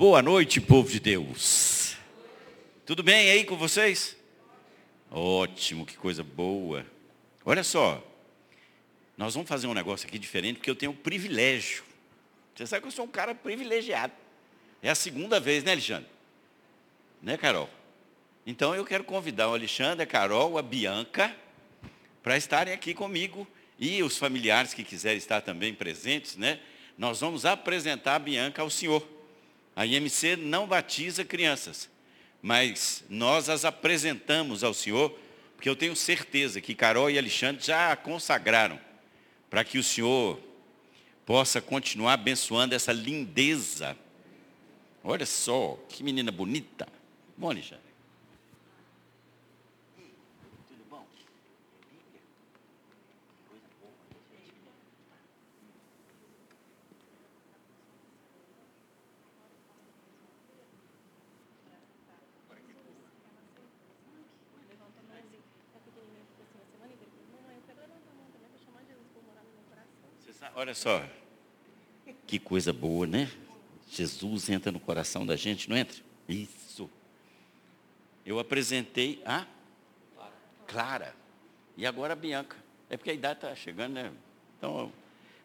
Boa 0.00 0.22
noite, 0.22 0.62
povo 0.62 0.90
de 0.90 0.98
Deus. 0.98 1.94
Tudo 2.86 3.02
bem 3.02 3.32
aí 3.32 3.44
com 3.44 3.54
vocês? 3.54 4.16
Ótimo, 5.10 5.84
que 5.84 5.94
coisa 5.94 6.24
boa. 6.24 6.86
Olha 7.44 7.62
só, 7.62 8.02
nós 9.14 9.34
vamos 9.34 9.46
fazer 9.46 9.66
um 9.66 9.74
negócio 9.74 10.08
aqui 10.08 10.18
diferente, 10.18 10.56
porque 10.56 10.70
eu 10.70 10.74
tenho 10.74 10.92
um 10.92 10.96
privilégio. 10.96 11.84
Você 12.54 12.66
sabe 12.66 12.80
que 12.80 12.88
eu 12.88 12.92
sou 12.92 13.04
um 13.04 13.10
cara 13.10 13.34
privilegiado. 13.34 14.14
É 14.82 14.88
a 14.88 14.94
segunda 14.94 15.38
vez, 15.38 15.62
né, 15.64 15.72
Alexandre? 15.72 16.08
Né, 17.20 17.36
Carol? 17.36 17.68
Então 18.46 18.74
eu 18.74 18.86
quero 18.86 19.04
convidar 19.04 19.50
o 19.50 19.54
Alexandre, 19.54 20.04
a 20.04 20.06
Carol, 20.06 20.56
a 20.56 20.62
Bianca, 20.62 21.36
para 22.22 22.38
estarem 22.38 22.72
aqui 22.72 22.94
comigo 22.94 23.46
e 23.78 24.02
os 24.02 24.16
familiares 24.16 24.72
que 24.72 24.82
quiserem 24.82 25.18
estar 25.18 25.42
também 25.42 25.74
presentes, 25.74 26.38
né? 26.38 26.58
Nós 26.96 27.20
vamos 27.20 27.44
apresentar 27.44 28.14
a 28.14 28.18
Bianca 28.18 28.62
ao 28.62 28.70
Senhor. 28.70 29.19
A 29.80 29.86
IMC 29.86 30.36
não 30.36 30.66
batiza 30.66 31.24
crianças, 31.24 31.88
mas 32.42 33.02
nós 33.08 33.48
as 33.48 33.64
apresentamos 33.64 34.62
ao 34.62 34.74
Senhor, 34.74 35.18
porque 35.56 35.70
eu 35.70 35.74
tenho 35.74 35.96
certeza 35.96 36.60
que 36.60 36.74
Carol 36.74 37.10
e 37.10 37.16
Alexandre 37.16 37.64
já 37.64 37.90
a 37.90 37.96
consagraram, 37.96 38.78
para 39.48 39.64
que 39.64 39.78
o 39.78 39.82
Senhor 39.82 40.38
possa 41.24 41.62
continuar 41.62 42.12
abençoando 42.12 42.74
essa 42.74 42.92
lindeza. 42.92 43.96
Olha 45.02 45.24
só, 45.24 45.82
que 45.88 46.02
menina 46.02 46.30
bonita. 46.30 46.86
Bom, 47.34 47.50
Olha 70.54 70.74
só, 70.74 71.04
que 72.26 72.38
coisa 72.38 72.72
boa, 72.72 73.06
né? 73.06 73.30
Jesus 73.90 74.48
entra 74.48 74.70
no 74.70 74.80
coração 74.80 75.26
da 75.26 75.36
gente, 75.36 75.68
não 75.68 75.76
entra? 75.76 76.00
Isso. 76.28 76.88
Eu 78.24 78.38
apresentei 78.38 79.22
a 79.24 79.46
Clara. 80.66 81.14
E 81.76 81.84
agora 81.84 82.12
a 82.12 82.16
Bianca. 82.16 82.56
É 82.88 82.96
porque 82.96 83.10
a 83.10 83.14
idade 83.14 83.38
está 83.38 83.54
chegando, 83.54 83.94
né? 83.94 84.12
Então, 84.56 84.92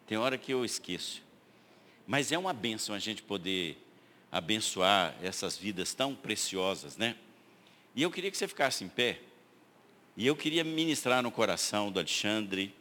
tem 0.06 0.16
hora 0.16 0.38
que 0.38 0.52
eu 0.52 0.64
esqueço. 0.64 1.22
Mas 2.06 2.30
é 2.30 2.38
uma 2.38 2.52
bênção 2.52 2.94
a 2.94 2.98
gente 2.98 3.22
poder 3.22 3.76
abençoar 4.30 5.14
essas 5.22 5.56
vidas 5.56 5.94
tão 5.94 6.14
preciosas, 6.14 6.96
né? 6.96 7.16
E 7.94 8.02
eu 8.02 8.10
queria 8.10 8.30
que 8.30 8.36
você 8.36 8.46
ficasse 8.46 8.84
em 8.84 8.88
pé. 8.88 9.20
E 10.16 10.26
eu 10.26 10.36
queria 10.36 10.62
ministrar 10.62 11.22
no 11.22 11.30
coração 11.30 11.90
do 11.90 11.98
Alexandre, 11.98 12.74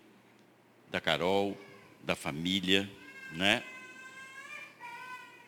da 0.92 1.02
Carol, 1.02 1.58
da 2.06 2.16
família, 2.16 2.90
né? 3.32 3.64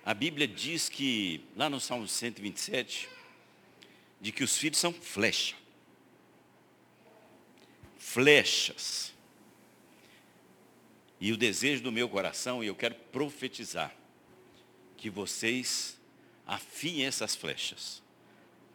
A 0.04 0.14
Bíblia 0.14 0.48
diz 0.48 0.90
que, 0.90 1.42
lá 1.56 1.70
no 1.70 1.80
Salmo 1.80 2.08
127, 2.08 3.08
de 4.20 4.32
que 4.32 4.44
os 4.44 4.58
filhos 4.58 4.80
são 4.80 4.92
flecha. 4.92 5.56
Flechas. 8.00 9.14
E 11.20 11.32
o 11.32 11.38
desejo 11.38 11.84
do 11.84 11.92
meu 11.92 12.10
coração, 12.10 12.64
e 12.64 12.68
eu 12.68 12.76
quero 12.76 12.96
profetizar, 13.12 13.94
que 14.96 15.10
vocês 15.10 16.00
afiem 16.46 17.06
essas 17.06 17.36
flechas, 17.36 18.02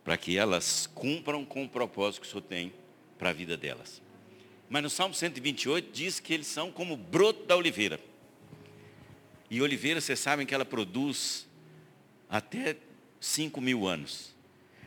para 0.05 0.17
que 0.17 0.37
elas 0.37 0.87
cumpram 0.87 1.45
com 1.45 1.65
o 1.65 1.69
propósito 1.69 2.21
que 2.23 2.29
o 2.29 2.31
Senhor 2.31 2.43
tem 2.43 2.73
para 3.19 3.31
a 3.31 3.33
vida 3.33 3.57
delas. 3.57 4.03
Mas 4.73 4.83
no 4.83 4.89
Salmo 4.89 5.15
128 5.15 5.93
diz 5.93 6.19
que 6.19 6.33
eles 6.33 6.47
são 6.47 6.73
como 6.73 6.97
broto 6.97 7.45
da 7.45 7.55
oliveira. 7.55 8.01
E 9.51 9.61
oliveira, 9.61 10.01
vocês 10.01 10.19
sabem 10.19 10.47
que 10.47 10.55
ela 10.55 10.65
produz 10.65 11.47
até 12.27 12.79
5 13.21 13.61
mil 13.61 13.87
anos. 13.87 14.35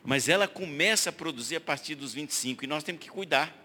Mas 0.03 0.27
ela 0.27 0.47
começa 0.47 1.11
a 1.11 1.13
produzir 1.13 1.57
a 1.57 1.61
partir 1.61 1.93
dos 1.93 2.15
25. 2.15 2.63
E 2.63 2.67
nós 2.67 2.83
temos 2.83 2.99
que 2.99 3.11
cuidar 3.11 3.55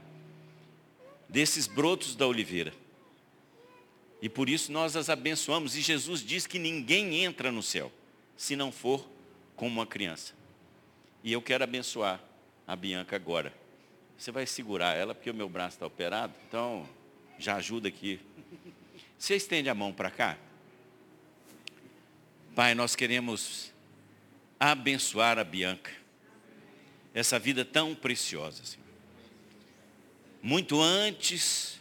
desses 1.26 1.66
brotos 1.66 2.14
da 2.14 2.26
oliveira. 2.26 2.74
E 4.20 4.28
por 4.28 4.50
isso 4.50 4.70
nós 4.70 4.96
as 4.96 5.08
abençoamos. 5.08 5.74
E 5.74 5.80
Jesus 5.80 6.22
diz 6.22 6.46
que 6.46 6.58
ninguém 6.58 7.24
entra 7.24 7.50
no 7.50 7.62
céu 7.62 7.90
se 8.36 8.54
não 8.54 8.70
for 8.70 9.08
como 9.56 9.70
uma 9.70 9.86
criança. 9.86 10.34
E 11.24 11.32
eu 11.32 11.40
quero 11.40 11.64
abençoar 11.64 12.22
a 12.66 12.76
Bianca 12.76 13.16
agora. 13.16 13.58
Você 14.20 14.30
vai 14.30 14.44
segurar 14.46 14.94
ela, 14.94 15.14
porque 15.14 15.30
o 15.30 15.34
meu 15.34 15.48
braço 15.48 15.76
está 15.76 15.86
operado, 15.86 16.34
então 16.46 16.86
já 17.38 17.56
ajuda 17.56 17.88
aqui. 17.88 18.20
Você 19.18 19.34
estende 19.34 19.70
a 19.70 19.74
mão 19.74 19.94
para 19.94 20.10
cá? 20.10 20.36
Pai, 22.54 22.74
nós 22.74 22.94
queremos 22.94 23.72
abençoar 24.58 25.38
a 25.38 25.42
Bianca. 25.42 25.90
Essa 27.14 27.38
vida 27.38 27.64
tão 27.64 27.94
preciosa, 27.94 28.62
Senhor. 28.62 28.84
Muito 30.42 30.78
antes 30.78 31.80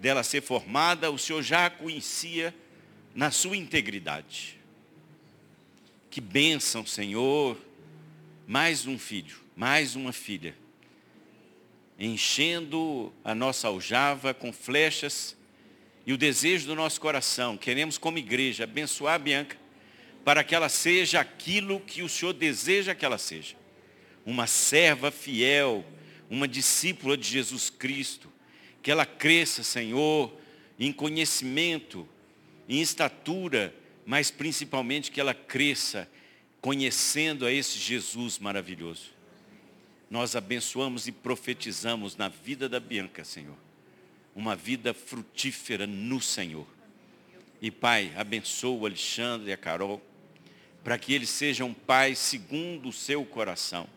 dela 0.00 0.24
ser 0.24 0.42
formada, 0.42 1.12
o 1.12 1.18
Senhor 1.18 1.44
já 1.44 1.66
a 1.66 1.70
conhecia 1.70 2.52
na 3.14 3.30
sua 3.30 3.56
integridade. 3.56 4.58
Que 6.10 6.20
bênção, 6.20 6.84
Senhor. 6.84 7.56
Mais 8.48 8.84
um 8.84 8.98
filho, 8.98 9.36
mais 9.54 9.94
uma 9.94 10.12
filha 10.12 10.60
enchendo 12.06 13.12
a 13.24 13.34
nossa 13.34 13.68
aljava 13.68 14.34
com 14.34 14.52
flechas 14.52 15.36
e 16.04 16.12
o 16.12 16.18
desejo 16.18 16.66
do 16.66 16.74
nosso 16.74 17.00
coração. 17.00 17.56
Queremos, 17.56 17.96
como 17.96 18.18
igreja, 18.18 18.64
abençoar 18.64 19.14
a 19.14 19.18
Bianca 19.18 19.56
para 20.24 20.42
que 20.42 20.54
ela 20.54 20.68
seja 20.68 21.20
aquilo 21.20 21.78
que 21.80 22.02
o 22.02 22.08
Senhor 22.08 22.32
deseja 22.32 22.94
que 22.94 23.04
ela 23.04 23.18
seja. 23.18 23.54
Uma 24.26 24.48
serva 24.48 25.10
fiel, 25.12 25.84
uma 26.28 26.48
discípula 26.48 27.16
de 27.16 27.28
Jesus 27.28 27.70
Cristo. 27.70 28.28
Que 28.82 28.90
ela 28.90 29.06
cresça, 29.06 29.62
Senhor, 29.62 30.32
em 30.78 30.92
conhecimento, 30.92 32.08
em 32.68 32.80
estatura, 32.80 33.72
mas 34.04 34.28
principalmente 34.28 35.10
que 35.10 35.20
ela 35.20 35.34
cresça 35.34 36.08
conhecendo 36.60 37.46
a 37.46 37.52
esse 37.52 37.78
Jesus 37.78 38.40
maravilhoso 38.40 39.21
nós 40.12 40.36
abençoamos 40.36 41.08
e 41.08 41.10
profetizamos 41.10 42.18
na 42.18 42.28
vida 42.28 42.68
da 42.68 42.78
Bianca, 42.78 43.24
Senhor. 43.24 43.56
Uma 44.36 44.54
vida 44.54 44.92
frutífera 44.92 45.86
no 45.86 46.20
Senhor. 46.20 46.66
E 47.62 47.70
Pai, 47.70 48.12
abençoa 48.14 48.78
o 48.78 48.84
Alexandre 48.84 49.48
e 49.48 49.52
a 49.54 49.56
Carol, 49.56 50.02
para 50.84 50.98
que 50.98 51.14
eles 51.14 51.30
sejam 51.30 51.72
pais 51.72 52.18
segundo 52.18 52.90
o 52.90 52.92
seu 52.92 53.24
coração. 53.24 53.88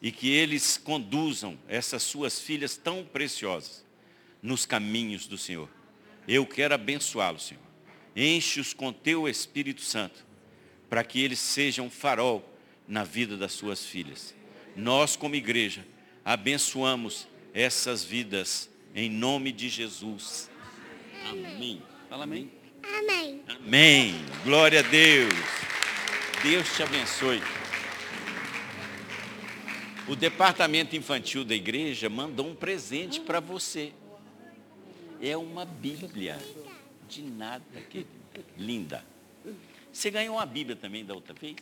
E 0.00 0.12
que 0.12 0.30
eles 0.30 0.76
conduzam 0.76 1.58
essas 1.66 2.04
suas 2.04 2.38
filhas 2.38 2.76
tão 2.76 3.04
preciosas 3.04 3.84
nos 4.40 4.64
caminhos 4.64 5.26
do 5.26 5.36
Senhor. 5.36 5.68
Eu 6.28 6.46
quero 6.46 6.74
abençoá-los, 6.74 7.46
Senhor. 7.48 7.64
Enche-os 8.14 8.72
com 8.72 8.92
teu 8.92 9.28
Espírito 9.28 9.80
Santo, 9.80 10.24
para 10.88 11.02
que 11.02 11.20
eles 11.20 11.40
sejam 11.40 11.90
farol 11.90 12.48
na 12.86 13.02
vida 13.02 13.36
das 13.36 13.50
suas 13.50 13.84
filhas 13.84 14.32
nós 14.76 15.16
como 15.16 15.34
igreja 15.34 15.86
abençoamos 16.24 17.26
essas 17.52 18.04
vidas 18.04 18.68
em 18.94 19.10
nome 19.10 19.52
de 19.52 19.68
Jesus. 19.68 20.50
Amém. 21.28 21.82
Fala 22.08 22.24
amém. 22.24 22.50
Amém. 22.82 23.42
Amém. 23.48 24.14
Glória 24.44 24.80
a 24.80 24.82
Deus. 24.82 25.34
Deus 26.42 26.74
te 26.76 26.82
abençoe. 26.82 27.40
O 30.06 30.14
departamento 30.14 30.94
infantil 30.94 31.44
da 31.44 31.54
igreja 31.54 32.10
mandou 32.10 32.46
um 32.46 32.54
presente 32.54 33.20
para 33.20 33.40
você. 33.40 33.92
É 35.20 35.36
uma 35.36 35.64
Bíblia. 35.64 36.38
De 37.08 37.22
nada, 37.22 37.64
que 37.88 38.06
linda. 38.58 39.04
Você 39.92 40.10
ganhou 40.10 40.36
uma 40.36 40.46
Bíblia 40.46 40.76
também 40.76 41.04
da 41.04 41.14
outra 41.14 41.34
vez? 41.34 41.56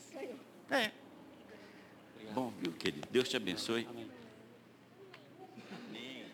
É. 0.70 0.90
Bom, 2.34 2.52
viu, 2.60 2.71
querido? 2.71 2.71
Deus 3.22 3.28
te 3.30 3.36
abençoe. 3.36 3.86
Amém. 5.88 6.24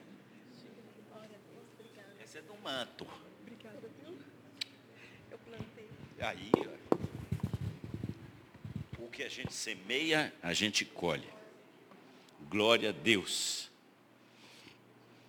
Essa 2.19 2.39
é 2.39 2.41
do 2.41 2.55
manto. 2.65 3.07
Obrigada, 3.43 3.91
viu? 4.01 4.17
Eu 5.31 5.39
plantei. 5.39 5.87
Aí, 6.19 6.51
o 8.99 9.07
que 9.09 9.23
a 9.23 9.29
gente 9.29 9.53
semeia, 9.53 10.33
a 10.43 10.55
gente 10.55 10.87
colhe. 10.87 11.29
Glória 12.49 12.89
a 12.89 12.93
Deus. 12.93 13.69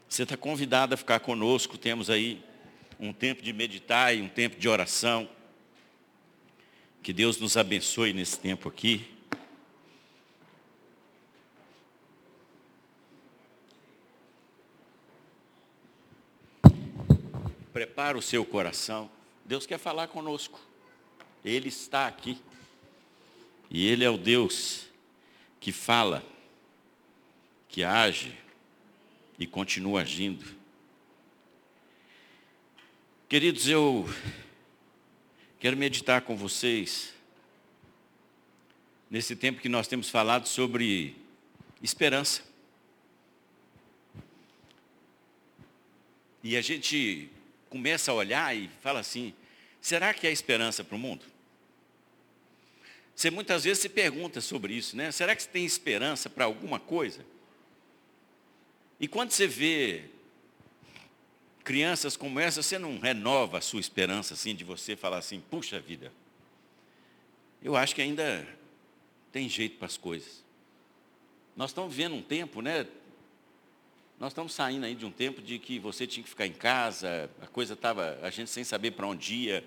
Você 0.07 0.23
está 0.23 0.37
convidado 0.37 0.93
a 0.93 0.97
ficar 0.97 1.19
conosco. 1.19 1.77
Temos 1.77 2.09
aí 2.09 2.41
um 2.97 3.11
tempo 3.11 3.41
de 3.41 3.51
meditar 3.51 4.15
e 4.15 4.21
um 4.21 4.29
tempo 4.29 4.57
de 4.57 4.69
oração. 4.69 5.29
Que 7.03 7.11
Deus 7.11 7.37
nos 7.37 7.57
abençoe 7.57 8.13
nesse 8.13 8.39
tempo 8.39 8.69
aqui. 8.69 9.18
Prepara 17.79 18.17
o 18.17 18.21
seu 18.21 18.43
coração. 18.43 19.09
Deus 19.45 19.65
quer 19.65 19.77
falar 19.77 20.09
conosco. 20.09 20.59
Ele 21.45 21.69
está 21.69 22.07
aqui. 22.07 22.37
E 23.69 23.87
Ele 23.87 24.03
é 24.03 24.09
o 24.09 24.17
Deus 24.17 24.87
que 25.61 25.71
fala, 25.71 26.21
que 27.69 27.81
age 27.81 28.37
e 29.39 29.47
continua 29.47 30.01
agindo. 30.01 30.45
Queridos, 33.29 33.65
eu 33.65 34.05
quero 35.57 35.77
meditar 35.77 36.23
com 36.23 36.35
vocês 36.35 37.13
nesse 39.09 39.37
tempo 39.37 39.61
que 39.61 39.69
nós 39.69 39.87
temos 39.87 40.09
falado 40.09 40.49
sobre 40.49 41.15
esperança. 41.81 42.43
E 46.43 46.57
a 46.57 46.61
gente 46.61 47.31
começa 47.69 48.11
a 48.11 48.13
olhar 48.13 48.55
e 48.55 48.69
fala 48.81 48.99
assim: 48.99 49.33
será 49.81 50.13
que 50.13 50.27
há 50.27 50.31
esperança 50.31 50.83
para 50.83 50.95
o 50.95 50.99
mundo? 50.99 51.25
Você 53.15 53.29
muitas 53.29 53.65
vezes 53.65 53.79
se 53.79 53.89
pergunta 53.89 54.39
sobre 54.39 54.73
isso, 54.73 54.95
né? 54.95 55.11
Será 55.11 55.35
que 55.35 55.43
você 55.43 55.49
tem 55.49 55.65
esperança 55.65 56.29
para 56.29 56.45
alguma 56.45 56.79
coisa? 56.79 57.25
E 58.99 59.07
quando 59.07 59.31
você 59.31 59.45
vê 59.45 60.05
crianças 61.63 62.17
como 62.17 62.39
essa, 62.39 62.63
você 62.63 62.79
não 62.79 62.97
renova 62.97 63.57
a 63.57 63.61
sua 63.61 63.79
esperança 63.79 64.33
assim 64.33 64.55
de 64.55 64.63
você 64.63 64.95
falar 64.95 65.17
assim, 65.17 65.39
puxa 65.39 65.79
vida, 65.79 66.11
eu 67.61 67.75
acho 67.75 67.93
que 67.93 68.01
ainda 68.01 68.47
tem 69.31 69.47
jeito 69.47 69.77
para 69.77 69.85
as 69.85 69.97
coisas. 69.97 70.43
Nós 71.55 71.71
estamos 71.71 71.93
vivendo 71.93 72.15
um 72.15 72.21
tempo, 72.21 72.61
né? 72.61 72.87
Nós 74.19 74.31
estamos 74.31 74.53
saindo 74.53 74.85
aí 74.85 74.95
de 74.95 75.05
um 75.05 75.11
tempo 75.11 75.41
de 75.41 75.57
que 75.57 75.79
você 75.79 76.05
tinha 76.05 76.21
que 76.21 76.29
ficar 76.29 76.45
em 76.45 76.51
casa, 76.51 77.29
a 77.41 77.47
coisa 77.47 77.73
estava, 77.73 78.19
a 78.21 78.29
gente 78.29 78.49
sem 78.49 78.65
saber 78.65 78.91
para 78.91 79.07
onde 79.07 79.33
ia, 79.33 79.63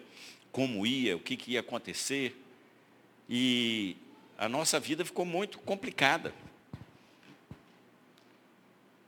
como 0.50 0.86
ia, 0.86 1.16
o 1.16 1.20
que, 1.20 1.38
que 1.38 1.52
ia 1.52 1.60
acontecer. 1.60 2.38
E 3.30 3.96
a 4.36 4.50
nossa 4.50 4.78
vida 4.78 5.06
ficou 5.06 5.24
muito 5.24 5.58
complicada. 5.60 6.34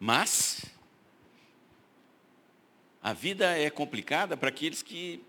Mas, 0.00 0.64
a 3.02 3.12
vida 3.12 3.46
é 3.58 3.68
complicada 3.68 4.38
para 4.38 4.48
aqueles 4.48 4.82
que 4.82 5.22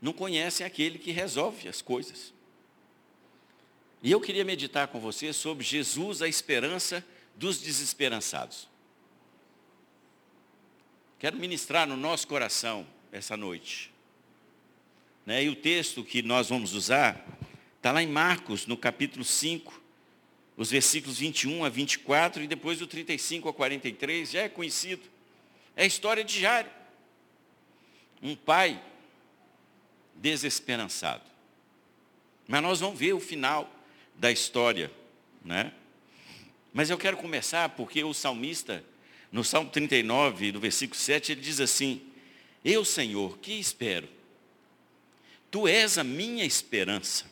não 0.00 0.14
conhecem 0.14 0.64
aquele 0.66 0.98
que 0.98 1.10
resolve 1.10 1.68
as 1.68 1.82
coisas. 1.82 2.32
E 4.02 4.10
eu 4.10 4.22
queria 4.22 4.44
meditar 4.44 4.88
com 4.88 4.98
você 4.98 5.34
sobre 5.34 5.66
Jesus, 5.66 6.22
a 6.22 6.28
esperança 6.28 7.04
dos 7.34 7.60
desesperançados. 7.60 8.74
Quero 11.18 11.38
ministrar 11.38 11.86
no 11.86 11.96
nosso 11.96 12.28
coração 12.28 12.86
essa 13.10 13.38
noite. 13.38 13.90
Né? 15.24 15.44
E 15.44 15.48
o 15.48 15.56
texto 15.56 16.04
que 16.04 16.20
nós 16.20 16.50
vamos 16.50 16.74
usar 16.74 17.24
está 17.76 17.90
lá 17.90 18.02
em 18.02 18.06
Marcos, 18.06 18.66
no 18.66 18.76
capítulo 18.76 19.24
5, 19.24 19.82
os 20.58 20.70
versículos 20.70 21.18
21 21.18 21.64
a 21.64 21.70
24 21.70 22.42
e 22.42 22.46
depois 22.46 22.80
do 22.80 22.86
35 22.86 23.48
a 23.48 23.54
43, 23.54 24.30
já 24.30 24.42
é 24.42 24.48
conhecido. 24.48 25.02
É 25.74 25.84
a 25.84 25.86
história 25.86 26.22
de 26.22 26.38
Jairo. 26.38 26.68
Um 28.22 28.36
pai 28.36 28.78
desesperançado. 30.14 31.24
Mas 32.46 32.62
nós 32.62 32.80
vamos 32.80 32.98
ver 32.98 33.14
o 33.14 33.20
final 33.20 33.70
da 34.14 34.30
história, 34.30 34.90
né? 35.42 35.72
Mas 36.74 36.90
eu 36.90 36.98
quero 36.98 37.16
começar 37.16 37.70
porque 37.70 38.04
o 38.04 38.12
salmista 38.12 38.84
no 39.30 39.44
Salmo 39.44 39.70
39, 39.70 40.52
no 40.52 40.60
versículo 40.60 40.98
7, 40.98 41.32
ele 41.32 41.40
diz 41.40 41.60
assim: 41.60 42.02
Eu, 42.64 42.84
Senhor, 42.84 43.38
que 43.38 43.52
espero? 43.52 44.08
Tu 45.50 45.68
és 45.68 45.98
a 45.98 46.04
minha 46.04 46.44
esperança. 46.44 47.24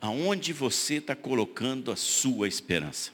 Aonde 0.00 0.52
você 0.52 0.94
está 0.94 1.16
colocando 1.16 1.90
a 1.90 1.96
sua 1.96 2.46
esperança? 2.46 3.10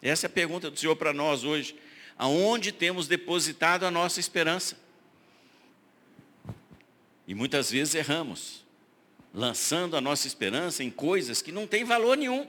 Essa 0.00 0.26
é 0.26 0.28
a 0.28 0.30
pergunta 0.30 0.70
do 0.70 0.78
Senhor 0.78 0.96
para 0.96 1.12
nós 1.12 1.44
hoje. 1.44 1.76
Aonde 2.16 2.72
temos 2.72 3.06
depositado 3.06 3.84
a 3.84 3.90
nossa 3.90 4.20
esperança? 4.20 4.76
E 7.26 7.34
muitas 7.34 7.70
vezes 7.70 7.94
erramos, 7.94 8.64
lançando 9.32 9.96
a 9.96 10.00
nossa 10.00 10.26
esperança 10.26 10.82
em 10.82 10.90
coisas 10.90 11.40
que 11.40 11.52
não 11.52 11.66
têm 11.66 11.84
valor 11.84 12.16
nenhum. 12.16 12.46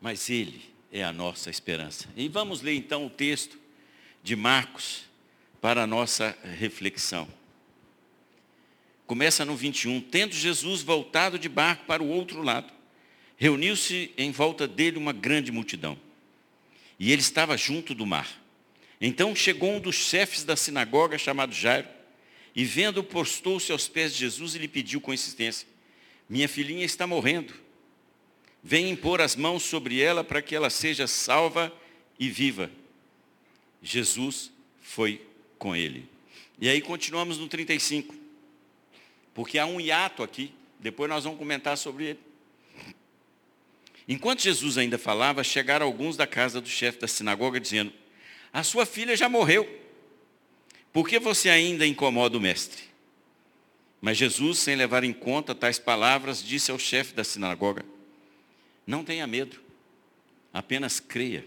Mas 0.00 0.30
Ele 0.30 0.62
é 0.92 1.04
a 1.04 1.12
nossa 1.12 1.50
esperança. 1.50 2.08
E 2.16 2.28
vamos 2.28 2.62
ler 2.62 2.74
então 2.74 3.06
o 3.06 3.10
texto 3.10 3.58
de 4.22 4.34
Marcos 4.34 5.02
para 5.60 5.82
a 5.82 5.86
nossa 5.86 6.36
reflexão. 6.58 7.28
Começa 9.06 9.44
no 9.44 9.56
21. 9.56 10.00
Tendo 10.00 10.34
Jesus 10.34 10.82
voltado 10.82 11.38
de 11.38 11.48
barco 11.48 11.84
para 11.84 12.02
o 12.02 12.08
outro 12.08 12.42
lado, 12.42 12.72
reuniu-se 13.36 14.12
em 14.16 14.30
volta 14.30 14.66
dele 14.66 14.96
uma 14.96 15.12
grande 15.12 15.52
multidão. 15.52 15.98
E 16.98 17.12
ele 17.12 17.20
estava 17.20 17.56
junto 17.56 17.94
do 17.94 18.06
mar. 18.06 18.28
Então 19.00 19.34
chegou 19.34 19.72
um 19.72 19.80
dos 19.80 19.96
chefes 19.96 20.44
da 20.44 20.56
sinagoga, 20.56 21.18
chamado 21.18 21.54
Jairo, 21.54 21.88
e 22.54 22.64
vendo, 22.64 23.02
postou-se 23.02 23.70
aos 23.70 23.88
pés 23.88 24.12
de 24.12 24.20
Jesus 24.20 24.54
e 24.54 24.58
lhe 24.58 24.68
pediu 24.68 25.00
com 25.00 25.14
insistência: 25.14 25.66
Minha 26.28 26.48
filhinha 26.48 26.84
está 26.84 27.06
morrendo 27.06 27.54
vem 28.62 28.90
impor 28.90 29.20
as 29.20 29.36
mãos 29.36 29.62
sobre 29.62 30.00
ela 30.00 30.22
para 30.22 30.42
que 30.42 30.54
ela 30.54 30.70
seja 30.70 31.06
salva 31.06 31.72
e 32.18 32.28
viva. 32.28 32.70
Jesus 33.82 34.50
foi 34.80 35.24
com 35.58 35.74
ele. 35.74 36.08
E 36.60 36.68
aí 36.68 36.80
continuamos 36.80 37.38
no 37.38 37.48
35. 37.48 38.14
Porque 39.32 39.58
há 39.58 39.64
um 39.64 39.80
hiato 39.80 40.22
aqui, 40.22 40.52
depois 40.78 41.08
nós 41.08 41.24
vamos 41.24 41.38
comentar 41.38 41.78
sobre 41.78 42.04
ele. 42.04 42.18
Enquanto 44.06 44.42
Jesus 44.42 44.76
ainda 44.76 44.98
falava, 44.98 45.44
chegaram 45.44 45.86
alguns 45.86 46.16
da 46.16 46.26
casa 46.26 46.60
do 46.60 46.68
chefe 46.68 46.98
da 46.98 47.06
sinagoga 47.06 47.60
dizendo: 47.60 47.92
A 48.52 48.62
sua 48.62 48.84
filha 48.84 49.16
já 49.16 49.28
morreu. 49.28 49.78
Por 50.92 51.08
que 51.08 51.18
você 51.18 51.48
ainda 51.48 51.86
incomoda 51.86 52.36
o 52.36 52.40
mestre? 52.40 52.82
Mas 54.00 54.18
Jesus, 54.18 54.58
sem 54.58 54.74
levar 54.74 55.04
em 55.04 55.12
conta 55.12 55.54
tais 55.54 55.78
palavras, 55.78 56.42
disse 56.42 56.70
ao 56.70 56.78
chefe 56.78 57.14
da 57.14 57.22
sinagoga: 57.22 57.84
não 58.90 59.04
tenha 59.04 59.26
medo, 59.26 59.60
apenas 60.52 60.98
creia. 60.98 61.46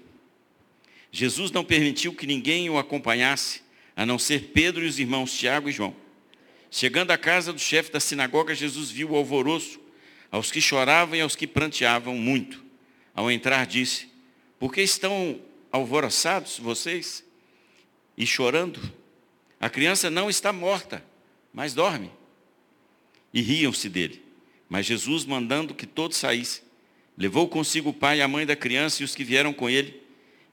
Jesus 1.11 1.51
não 1.51 1.63
permitiu 1.63 2.15
que 2.15 2.25
ninguém 2.25 2.69
o 2.69 2.77
acompanhasse, 2.77 3.61
a 3.95 4.05
não 4.05 4.17
ser 4.17 4.51
Pedro 4.53 4.83
e 4.83 4.87
os 4.87 4.97
irmãos 4.97 5.37
Tiago 5.37 5.69
e 5.69 5.71
João. 5.71 5.95
Chegando 6.71 7.11
à 7.11 7.17
casa 7.17 7.53
do 7.53 7.59
chefe 7.59 7.91
da 7.91 7.99
sinagoga, 7.99 8.55
Jesus 8.55 8.89
viu 8.89 9.11
o 9.11 9.15
alvoroço, 9.15 9.79
aos 10.31 10.51
que 10.51 10.59
choravam 10.59 11.15
e 11.15 11.21
aos 11.21 11.35
que 11.35 11.45
pranteavam 11.45 12.15
muito. 12.15 12.63
Ao 13.13 13.29
entrar, 13.29 13.67
disse: 13.67 14.09
Por 14.57 14.73
que 14.73 14.81
estão 14.81 15.39
alvoroçados 15.71 16.57
vocês 16.57 17.23
e 18.17 18.25
chorando? 18.25 18.81
A 19.59 19.69
criança 19.69 20.09
não 20.09 20.29
está 20.29 20.51
morta, 20.51 21.05
mas 21.53 21.75
dorme. 21.75 22.09
E 23.31 23.41
riam-se 23.41 23.87
dele. 23.87 24.23
Mas 24.67 24.87
Jesus, 24.87 25.25
mandando 25.25 25.75
que 25.75 25.85
todos 25.85 26.17
saíssem, 26.17 26.63
Levou 27.17 27.47
consigo 27.47 27.89
o 27.89 27.93
pai 27.93 28.19
e 28.19 28.21
a 28.21 28.27
mãe 28.27 28.45
da 28.45 28.55
criança 28.55 29.01
e 29.01 29.05
os 29.05 29.15
que 29.15 29.23
vieram 29.23 29.53
com 29.53 29.69
ele. 29.69 30.01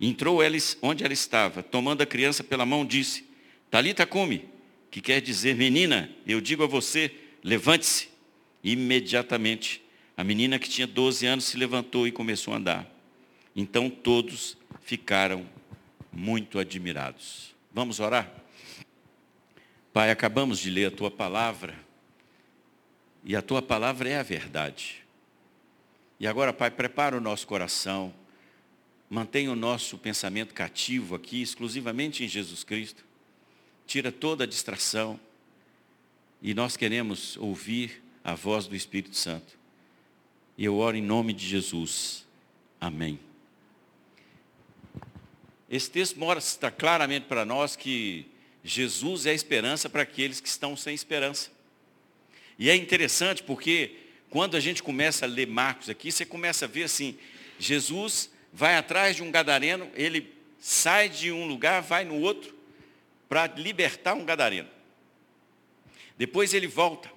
Entrou 0.00 0.42
eles 0.42 0.78
onde 0.80 1.04
ela 1.04 1.12
estava, 1.12 1.62
tomando 1.62 2.02
a 2.02 2.06
criança 2.06 2.42
pela 2.42 2.66
mão, 2.66 2.84
disse: 2.84 3.24
Talita 3.70 4.06
come, 4.06 4.48
que 4.90 5.00
quer 5.00 5.20
dizer, 5.20 5.54
menina, 5.54 6.10
eu 6.26 6.40
digo 6.40 6.62
a 6.62 6.66
você, 6.66 7.10
levante-se. 7.42 8.08
Imediatamente, 8.62 9.82
a 10.16 10.24
menina 10.24 10.58
que 10.58 10.68
tinha 10.68 10.86
12 10.86 11.26
anos 11.26 11.44
se 11.44 11.56
levantou 11.56 12.06
e 12.06 12.12
começou 12.12 12.52
a 12.52 12.58
andar. 12.58 12.86
Então 13.56 13.88
todos 13.88 14.56
ficaram 14.82 15.46
muito 16.12 16.58
admirados. 16.58 17.54
Vamos 17.72 18.00
orar? 18.00 18.30
Pai, 19.92 20.10
acabamos 20.10 20.58
de 20.58 20.70
ler 20.70 20.86
a 20.86 20.90
tua 20.90 21.10
palavra, 21.10 21.74
e 23.24 23.34
a 23.34 23.42
tua 23.42 23.60
palavra 23.60 24.08
é 24.08 24.18
a 24.18 24.22
verdade. 24.22 25.02
E 26.20 26.26
agora, 26.26 26.52
Pai, 26.52 26.70
prepara 26.70 27.16
o 27.16 27.20
nosso 27.20 27.46
coração, 27.46 28.14
mantenha 29.08 29.50
o 29.50 29.56
nosso 29.56 29.96
pensamento 29.96 30.52
cativo 30.52 31.14
aqui, 31.14 31.40
exclusivamente 31.40 32.22
em 32.22 32.28
Jesus 32.28 32.62
Cristo. 32.62 33.02
Tira 33.86 34.12
toda 34.12 34.44
a 34.44 34.46
distração. 34.46 35.18
E 36.42 36.52
nós 36.52 36.76
queremos 36.76 37.38
ouvir 37.38 38.02
a 38.22 38.34
voz 38.34 38.66
do 38.66 38.76
Espírito 38.76 39.16
Santo. 39.16 39.58
E 40.58 40.64
eu 40.66 40.76
oro 40.76 40.94
em 40.94 41.02
nome 41.02 41.32
de 41.32 41.46
Jesus. 41.46 42.26
Amém. 42.78 43.18
Esse 45.70 45.90
texto 45.90 46.18
mostra 46.18 46.70
claramente 46.70 47.24
para 47.24 47.46
nós 47.46 47.76
que 47.76 48.26
Jesus 48.62 49.24
é 49.24 49.30
a 49.30 49.34
esperança 49.34 49.88
para 49.88 50.02
aqueles 50.02 50.38
que 50.38 50.48
estão 50.48 50.76
sem 50.76 50.94
esperança. 50.94 51.50
E 52.58 52.68
é 52.68 52.76
interessante 52.76 53.42
porque 53.42 53.96
quando 54.30 54.56
a 54.56 54.60
gente 54.60 54.80
começa 54.80 55.26
a 55.26 55.28
ler 55.28 55.48
Marcos 55.48 55.90
aqui, 55.90 56.12
você 56.12 56.24
começa 56.24 56.64
a 56.64 56.68
ver 56.68 56.84
assim, 56.84 57.18
Jesus 57.58 58.30
vai 58.52 58.76
atrás 58.76 59.16
de 59.16 59.24
um 59.24 59.30
gadareno, 59.30 59.90
ele 59.94 60.32
sai 60.60 61.08
de 61.08 61.32
um 61.32 61.46
lugar, 61.46 61.82
vai 61.82 62.04
no 62.04 62.20
outro, 62.20 62.54
para 63.28 63.48
libertar 63.48 64.14
um 64.14 64.24
gadareno. 64.24 64.68
Depois 66.16 66.54
ele 66.54 66.68
volta. 66.68 67.10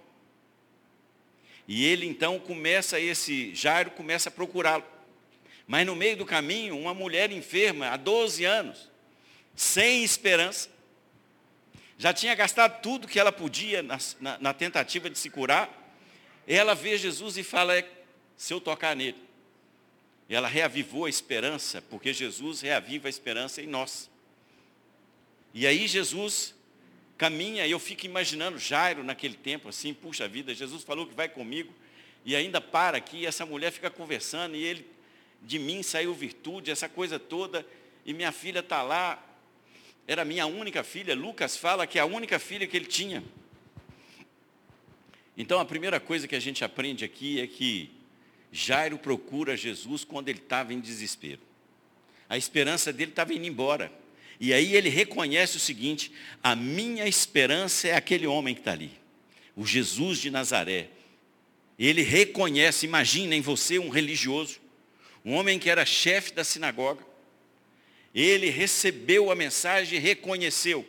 E 1.68 1.86
ele 1.86 2.08
então 2.08 2.40
começa, 2.40 3.00
esse 3.00 3.54
Jairo 3.54 3.92
começa 3.92 4.30
a 4.30 4.32
procurá-lo. 4.32 4.84
Mas 5.68 5.86
no 5.86 5.96
meio 5.96 6.18
do 6.18 6.26
caminho, 6.26 6.78
uma 6.78 6.94
mulher 6.94 7.32
enferma, 7.32 7.90
há 7.90 7.98
12 7.98 8.44
anos, 8.44 8.90
sem 9.56 10.04
esperança, 10.04 10.70
já 11.98 12.12
tinha 12.12 12.34
gastado 12.34 12.82
tudo 12.82 13.08
que 13.08 13.20
ela 13.20 13.32
podia 13.32 13.84
na, 13.84 13.98
na, 14.20 14.38
na 14.40 14.54
tentativa 14.54 15.10
de 15.10 15.18
se 15.18 15.30
curar, 15.30 15.83
ela 16.48 16.74
vê 16.74 16.98
Jesus 16.98 17.38
e 17.38 17.44
fala, 17.44 17.78
é, 17.78 17.90
se 18.36 18.54
eu 18.54 18.60
tocar 18.60 18.96
nele. 18.96 19.18
Ela 20.30 20.48
reavivou 20.48 21.06
a 21.06 21.10
esperança, 21.10 21.82
porque 21.82 22.14
Jesus 22.14 22.62
reaviva 22.62 23.08
a 23.08 23.10
esperança 23.10 23.62
em 23.62 23.68
nós. 23.68 24.10
E 25.54 25.68
aí 25.68 25.88
Jesus 25.88 26.56
caminha, 27.18 27.66
e 27.68 27.72
eu 27.72 27.80
fico 27.80 28.06
imaginando 28.06 28.58
Jairo 28.58 29.04
naquele 29.04 29.36
tempo, 29.36 29.70
assim, 29.70 29.94
puxa 29.94 30.28
vida, 30.28 30.54
Jesus 30.54 30.84
falou 30.84 31.06
que 31.06 31.14
vai 31.14 31.30
comigo, 31.30 31.74
e 32.26 32.36
ainda 32.36 32.60
para 32.60 32.98
aqui, 32.98 33.18
e 33.18 33.26
essa 33.26 33.46
mulher 33.46 33.72
fica 33.72 33.90
conversando, 33.90 34.56
e 34.56 34.64
ele, 34.64 34.86
de 35.42 35.60
mim 35.60 35.84
saiu 35.84 36.14
virtude, 36.14 36.72
essa 36.72 36.90
coisa 36.90 37.20
toda, 37.20 37.66
e 38.06 38.14
minha 38.14 38.32
filha 38.32 38.60
está 38.60 38.82
lá, 38.82 39.24
era 40.08 40.26
minha 40.26 40.46
única 40.46 40.84
filha, 40.84 41.16
Lucas 41.16 41.56
fala 41.56 41.86
que 41.86 42.00
é 42.00 42.02
a 42.02 42.06
única 42.06 42.40
filha 42.40 42.66
que 42.68 42.76
ele 42.76 42.88
tinha. 42.88 43.24
Então 45.38 45.60
a 45.60 45.66
primeira 45.66 46.00
coisa 46.00 46.28
que 46.28 46.36
a 46.36 46.40
gente 46.40 46.64
aprende 46.64 47.04
aqui 47.04 47.42
é 47.42 47.48
que 47.48 47.90
Jairo 48.52 48.98
procura 48.98 49.58
Jesus 49.58 50.04
quando 50.04 50.30
ele 50.30 50.40
estava 50.40 50.74
em 50.74 50.80
desespero. 50.80 51.42
A 52.30 52.38
esperança 52.38 52.94
dele 52.94 53.12
estava 53.12 53.34
indo 53.34 53.46
embora. 53.46 53.92
E 54.40 54.54
aí 54.54 54.76
ele 54.76 54.90
reconhece 54.90 55.58
o 55.58 55.60
seguinte: 55.60 56.12
a 56.44 56.56
minha 56.56 57.08
esperança 57.08 57.88
é 57.88 57.96
aquele 57.96 58.28
homem 58.28 58.54
que 58.54 58.62
está 58.62 58.72
ali, 58.72 58.92
o 59.56 59.66
Jesus 59.66 60.20
de 60.20 60.30
Nazaré. 60.30 60.90
Ele 61.78 62.04
reconhece, 62.04 62.86
imagina 62.86 63.36
em 63.36 63.42
você 63.42 63.80
um 63.80 63.90
religioso, 63.90 64.60
um 65.26 65.34
homem 65.34 65.58
que 65.58 65.70
era 65.70 65.86
chefe 65.86 66.32
da 66.32 66.44
sinagoga. 66.44 67.04
Ele 68.14 68.52
recebeu 68.52 69.32
a 69.32 69.36
mensagem 69.36 69.98
e 69.98 70.02
reconheceu 70.02 70.86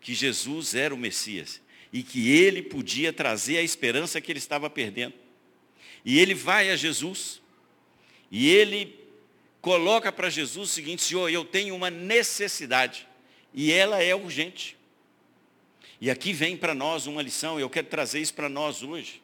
que 0.00 0.14
Jesus 0.14 0.76
era 0.76 0.94
o 0.94 0.98
Messias 0.98 1.60
e 1.92 2.02
que 2.02 2.30
ele 2.30 2.62
podia 2.62 3.12
trazer 3.12 3.58
a 3.58 3.62
esperança 3.62 4.20
que 4.20 4.30
ele 4.30 4.38
estava 4.38 4.70
perdendo. 4.70 5.14
E 6.04 6.18
ele 6.18 6.34
vai 6.34 6.70
a 6.70 6.76
Jesus 6.76 7.40
e 8.30 8.48
ele 8.48 8.98
coloca 9.60 10.12
para 10.12 10.30
Jesus 10.30 10.70
o 10.70 10.72
seguinte: 10.72 11.02
Senhor, 11.02 11.28
eu 11.28 11.44
tenho 11.44 11.74
uma 11.74 11.90
necessidade 11.90 13.06
e 13.52 13.72
ela 13.72 14.02
é 14.02 14.14
urgente. 14.14 14.76
E 16.00 16.10
aqui 16.10 16.32
vem 16.32 16.56
para 16.56 16.74
nós 16.74 17.06
uma 17.06 17.20
lição, 17.20 17.60
eu 17.60 17.68
quero 17.68 17.88
trazer 17.88 18.20
isso 18.20 18.32
para 18.32 18.48
nós 18.48 18.82
hoje. 18.82 19.20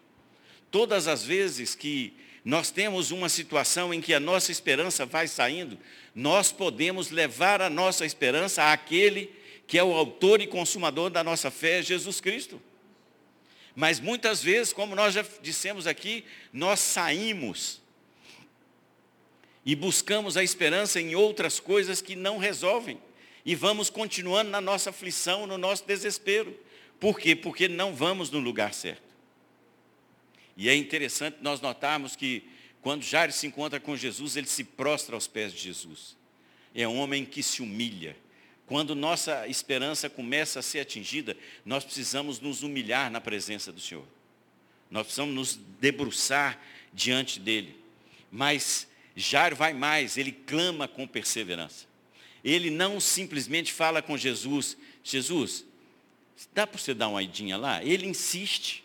Todas 0.71 1.09
as 1.09 1.25
vezes 1.25 1.75
que 1.75 2.13
nós 2.45 2.71
temos 2.71 3.11
uma 3.11 3.29
situação 3.29 3.95
em 3.95 4.01
que 4.01 4.13
a 4.13 4.21
nossa 4.21 4.53
esperança 4.53 5.07
vai 5.07 5.27
saindo, 5.27 5.79
nós 6.15 6.53
podemos 6.53 7.11
levar 7.11 7.63
a 7.63 7.71
nossa 7.71 8.05
esperança 8.05 8.71
àquele 8.71 9.31
que 9.67 9.79
é 9.79 9.85
o 9.85 9.93
autor 9.95 10.41
e 10.41 10.47
consumador 10.47 11.11
da 11.11 11.25
nossa 11.25 11.51
fé, 11.51 11.83
Jesus 11.83 12.21
Cristo. 12.21 12.61
Mas 13.75 14.01
muitas 14.01 14.43
vezes, 14.43 14.73
como 14.73 14.95
nós 14.95 15.15
já 15.15 15.25
dissemos 15.43 15.87
aqui, 15.87 16.25
nós 16.53 16.81
saímos 16.81 17.81
e 19.65 19.75
buscamos 19.75 20.37
a 20.37 20.45
esperança 20.45 21.01
em 21.01 21.15
outras 21.15 21.61
coisas 21.61 22.01
que 22.01 22.15
não 22.15 22.39
resolvem. 22.39 22.99
E 23.45 23.55
vamos 23.55 23.91
continuando 23.91 24.51
na 24.51 24.61
nossa 24.61 24.91
aflição, 24.91 25.47
no 25.47 25.59
nosso 25.59 25.85
desespero. 25.85 26.59
Por 26.99 27.19
quê? 27.19 27.37
Porque 27.37 27.69
não 27.69 27.95
vamos 27.95 28.31
no 28.31 28.39
lugar 28.39 28.73
certo. 28.73 29.03
E 30.57 30.69
é 30.69 30.75
interessante 30.75 31.39
nós 31.43 31.61
notarmos 31.61 32.17
que 32.17 32.49
quando 32.81 33.03
Jairo 33.03 33.33
se 33.33 33.47
encontra 33.47 33.79
com 33.79 33.97
Jesus, 33.97 34.37
ele 34.37 34.47
se 34.47 34.65
prostra 34.65 35.17
aos 35.17 35.27
pés 35.27 35.53
de 35.53 35.59
Jesus. 35.59 36.17
É 36.75 36.87
um 36.89 36.99
homem 36.99 37.25
que 37.25 37.43
se 37.43 37.61
humilha, 37.61 38.17
quando 38.67 38.97
nossa 38.97 39.47
esperança 39.47 40.11
começa 40.11 40.59
a 40.59 40.63
ser 40.63 40.81
atingida, 40.81 41.37
nós 41.65 41.85
precisamos 41.85 42.41
nos 42.41 42.63
humilhar 42.63 43.11
na 43.11 43.21
presença 43.21 43.73
do 43.73 43.81
Senhor. 43.81 44.05
Nós 44.91 45.05
precisamos 45.05 45.35
nos 45.35 45.59
debruçar 45.81 46.61
diante 46.93 47.39
dele. 47.39 47.77
Mas 48.31 48.89
Jairo 49.15 49.55
vai 49.55 49.73
mais, 49.73 50.17
ele 50.17 50.33
clama 50.33 50.89
com 50.89 51.07
perseverança. 51.07 51.87
Ele 52.43 52.69
não 52.69 53.01
simplesmente 53.01 53.73
fala 53.73 54.03
com 54.03 54.17
Jesus, 54.17 54.77
Jesus, 55.03 55.65
dá 56.53 56.67
para 56.67 56.79
você 56.79 56.93
dar 56.93 57.09
uma 57.09 57.23
idinha 57.23 57.57
lá? 57.57 57.83
Ele 57.85 58.07
insiste. 58.07 58.85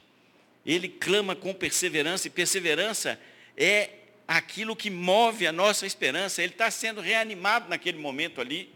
Ele 0.64 0.88
clama 0.88 1.36
com 1.36 1.54
perseverança, 1.56 2.28
e 2.28 2.30
perseverança 2.30 3.20
é 3.58 3.90
aquilo 4.28 4.76
que 4.76 4.92
move 4.92 5.48
a 5.48 5.52
nossa 5.52 5.88
esperança. 5.88 6.44
Ele 6.44 6.52
está 6.52 6.70
sendo 6.70 7.02
reanimado 7.02 7.68
naquele 7.68 7.98
momento 7.98 8.40
ali 8.40 8.70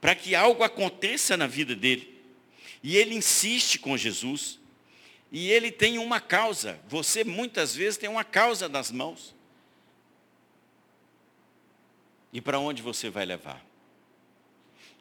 para 0.00 0.14
que 0.14 0.34
algo 0.34 0.62
aconteça 0.62 1.36
na 1.36 1.46
vida 1.46 1.74
dele. 1.74 2.14
E 2.82 2.96
ele 2.96 3.14
insiste 3.14 3.78
com 3.78 3.96
Jesus. 3.96 4.58
E 5.32 5.50
ele 5.50 5.70
tem 5.70 5.98
uma 5.98 6.20
causa. 6.20 6.78
Você 6.88 7.24
muitas 7.24 7.74
vezes 7.74 7.96
tem 7.96 8.08
uma 8.08 8.24
causa 8.24 8.68
nas 8.68 8.90
mãos. 8.90 9.34
E 12.32 12.40
para 12.40 12.58
onde 12.58 12.82
você 12.82 13.10
vai 13.10 13.24
levar? 13.24 13.64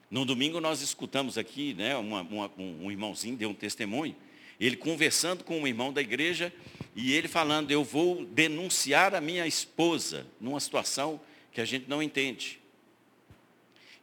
No 0.10 0.24
domingo 0.24 0.62
nós 0.62 0.82
escutamos 0.82 1.38
aqui, 1.38 1.74
né, 1.74 1.96
uma, 1.98 2.22
uma, 2.22 2.52
um 2.58 2.90
irmãozinho 2.90 3.36
deu 3.36 3.50
um 3.50 3.54
testemunho, 3.54 4.16
ele 4.60 4.78
conversando 4.78 5.44
com 5.44 5.60
um 5.60 5.68
irmão 5.68 5.92
da 5.92 6.02
igreja 6.02 6.54
e 6.96 7.12
ele 7.14 7.28
falando, 7.28 7.72
eu 7.72 7.84
vou 7.84 8.24
denunciar 8.26 9.14
a 9.14 9.20
minha 9.20 9.46
esposa 9.46 10.26
numa 10.40 10.60
situação 10.60 11.20
que 11.52 11.60
a 11.60 11.66
gente 11.66 11.90
não 11.90 12.02
entende. 12.02 12.60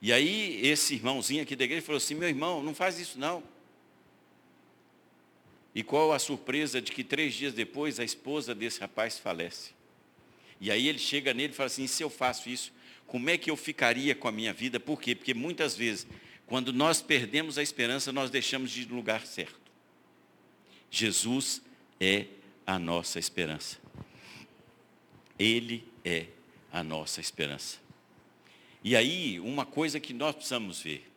E 0.03 0.13
aí 0.13 0.67
esse 0.67 0.95
irmãozinho 0.95 1.45
aqui 1.45 1.55
da 1.55 1.63
igreja 1.63 1.87
falou 1.87 1.99
assim, 1.99 2.17
meu 2.17 2.29
irmão, 2.29 2.61
não 2.61 2.75
faz 2.75 2.99
isso 2.99 3.21
não. 3.21 3.41
E 5.73 5.85
qual 5.85 6.13
a 6.13 6.19
surpresa 6.19 6.83
de 6.83 6.91
que 6.91 7.05
três 7.05 7.33
dias 7.33 7.55
depois 7.55 8.01
a 8.01 8.05
esposa 8.05 8.53
desse 8.53 8.81
rapaz 8.81 9.21
falece. 9.21 9.71
E 10.61 10.73
aí 10.73 10.89
ele 10.89 10.99
chega 10.99 11.33
nele 11.33 11.53
e 11.53 11.57
fala 11.57 11.69
assim, 11.69 11.87
se 11.87 12.03
eu 12.03 12.11
faço 12.11 12.51
isso, 12.51 12.73
como 13.07 13.31
é 13.31 13.39
que 13.39 13.49
eu 13.49 13.57
ficaria 13.57 14.13
com 14.13 14.27
a 14.27 14.33
minha 14.33 14.53
vida? 14.53 14.81
Por 14.81 15.01
quê? 15.01 15.15
Porque 15.15 15.35
muitas 15.35 15.77
vezes, 15.77 16.07
quando 16.47 16.73
nós 16.73 17.01
perdemos 17.01 17.57
a 17.57 17.63
esperança, 17.63 18.13
nós 18.13 18.29
deixamos 18.29 18.73
de 18.73 18.83
ir 18.83 18.89
no 18.89 18.97
lugar 18.97 19.25
certo. 19.25 19.61
Jesus 20.91 21.63
é 22.01 22.27
a 22.67 22.79
nossa 22.79 23.19
esperança. 23.19 23.79
Ele 25.39 25.85
é 26.05 26.27
a 26.73 26.83
nossa 26.83 27.21
esperança. 27.21 27.82
E 28.85 28.97
aí, 28.97 29.39
uma 29.41 29.65
coisa 29.65 30.01
que 30.01 30.13
nós 30.13 30.35
precisamos 30.35 30.81
ver. 30.81 31.11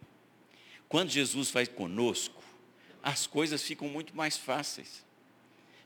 Quando 0.88 1.10
Jesus 1.10 1.50
faz 1.50 1.68
conosco, 1.68 2.44
as 3.02 3.26
coisas 3.28 3.64
ficam 3.64 3.88
muito 3.88 4.16
mais 4.16 4.38
fáceis. 4.38 5.04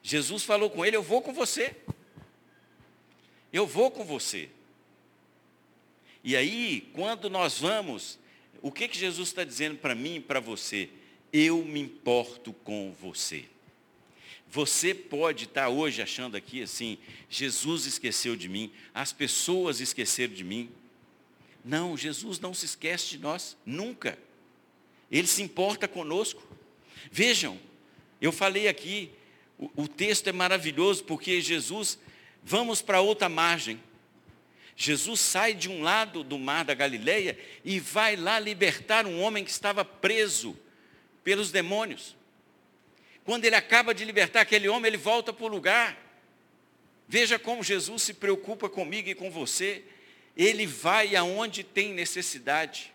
Jesus 0.02 0.44
falou 0.44 0.70
com 0.70 0.86
ele, 0.86 0.96
eu 0.96 1.04
vou 1.04 1.22
com 1.22 1.34
você. 1.34 1.76
Eu 3.52 3.66
vou 3.66 3.90
com 3.92 4.04
você. 4.04 4.50
E 6.24 6.36
aí, 6.36 6.90
quando 6.94 7.30
nós 7.30 7.60
vamos, 7.60 8.20
o 8.62 8.72
que, 8.72 8.88
que 8.88 8.98
Jesus 8.98 9.30
está 9.30 9.44
dizendo 9.44 9.78
para 9.78 9.96
mim 9.96 10.16
e 10.16 10.20
para 10.20 10.40
você? 10.40 10.90
Eu 11.32 11.64
me 11.64 11.80
importo 11.80 12.52
com 12.52 12.94
você. 13.00 13.46
Você 14.52 14.94
pode 14.94 15.46
estar 15.46 15.70
hoje 15.70 16.02
achando 16.02 16.36
aqui 16.36 16.64
assim, 16.64 16.98
Jesus 17.30 17.86
esqueceu 17.86 18.36
de 18.36 18.50
mim, 18.50 18.72
as 18.94 19.14
pessoas 19.14 19.80
esqueceram 19.80 20.34
de 20.34 20.44
mim. 20.44 20.70
Não, 21.70 21.96
Jesus 21.96 22.40
não 22.40 22.52
se 22.52 22.66
esquece 22.66 23.10
de 23.10 23.20
nós, 23.20 23.56
nunca. 23.64 24.18
Ele 25.12 25.28
se 25.28 25.44
importa 25.44 25.88
conosco. 25.88 26.42
Vejam, 27.12 27.60
eu 28.20 28.32
falei 28.32 28.68
aqui, 28.68 29.12
o, 29.56 29.84
o 29.84 29.88
texto 29.88 30.28
é 30.28 30.32
maravilhoso 30.32 31.04
porque 31.04 31.40
Jesus, 31.40 32.00
vamos 32.44 32.82
para 32.82 33.02
outra 33.02 33.30
margem. 33.30 33.80
Jesus 34.76 35.20
sai 35.20 35.54
de 35.54 35.70
um 35.70 35.84
lado 35.84 36.24
do 36.24 36.40
mar 36.40 36.66
da 36.66 36.74
Galileia 36.74 37.38
e 37.64 37.80
vai 37.80 38.16
lá 38.16 38.40
libertar 38.40 39.06
um 39.06 39.22
homem 39.22 39.46
que 39.46 39.52
estava 39.52 39.86
preso 39.86 40.58
pelos 41.24 41.52
demônios. 41.52 42.16
Quando 43.24 43.46
ele 43.46 43.56
acaba 43.56 43.94
de 43.94 44.04
libertar 44.06 44.42
aquele 44.42 44.68
homem, 44.68 44.88
ele 44.88 44.98
volta 44.98 45.32
para 45.32 45.46
o 45.46 45.50
lugar. 45.50 45.96
Veja 47.08 47.38
como 47.38 47.64
Jesus 47.64 48.02
se 48.02 48.16
preocupa 48.16 48.68
comigo 48.68 49.08
e 49.08 49.14
com 49.14 49.30
você 49.30 49.84
ele 50.40 50.66
vai 50.66 51.18
aonde 51.18 51.66
tem 51.66 51.94
necessidade. 51.94 52.94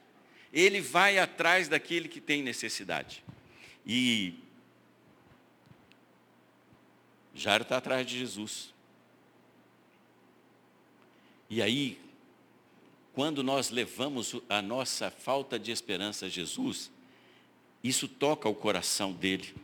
ele 0.50 0.80
vai 0.80 1.18
atrás 1.18 1.68
daquele 1.68 2.08
que 2.08 2.20
tem 2.20 2.42
necessidade. 2.42 3.22
E 3.84 4.34
Jairo 7.34 7.64
está 7.64 7.76
atrás 7.76 8.06
de 8.06 8.18
Jesus. 8.18 8.72
E 11.50 11.60
aí, 11.60 12.00
quando 13.12 13.42
nós 13.42 13.68
levamos 13.68 14.36
a 14.48 14.62
nossa 14.62 15.10
falta 15.10 15.58
de 15.58 15.70
esperança 15.70 16.26
a 16.26 16.28
Jesus, 16.28 16.90
isso 17.82 18.08
toca 18.08 18.48
o 18.48 18.54
coração 18.54 19.12
dele. 19.12 19.54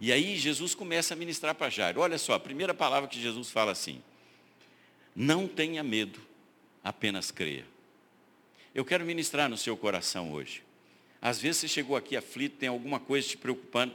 E 0.00 0.12
aí 0.12 0.38
Jesus 0.38 0.74
começa 0.74 1.12
a 1.12 1.16
ministrar 1.16 1.54
para 1.54 1.68
Jairo. 1.68 2.00
Olha 2.00 2.16
só, 2.16 2.34
a 2.34 2.40
primeira 2.40 2.72
palavra 2.72 3.08
que 3.10 3.20
Jesus 3.20 3.50
fala 3.50 3.72
assim: 3.72 4.00
Não 5.14 5.48
tenha 5.48 5.82
medo, 5.82 6.29
apenas 6.82 7.30
creia. 7.30 7.66
Eu 8.74 8.84
quero 8.84 9.04
ministrar 9.04 9.48
no 9.48 9.56
seu 9.56 9.76
coração 9.76 10.32
hoje. 10.32 10.62
Às 11.20 11.38
vezes 11.40 11.60
você 11.60 11.68
chegou 11.68 11.96
aqui 11.96 12.16
aflito, 12.16 12.56
tem 12.56 12.68
alguma 12.68 12.98
coisa 12.98 13.28
te 13.28 13.36
preocupando. 13.36 13.94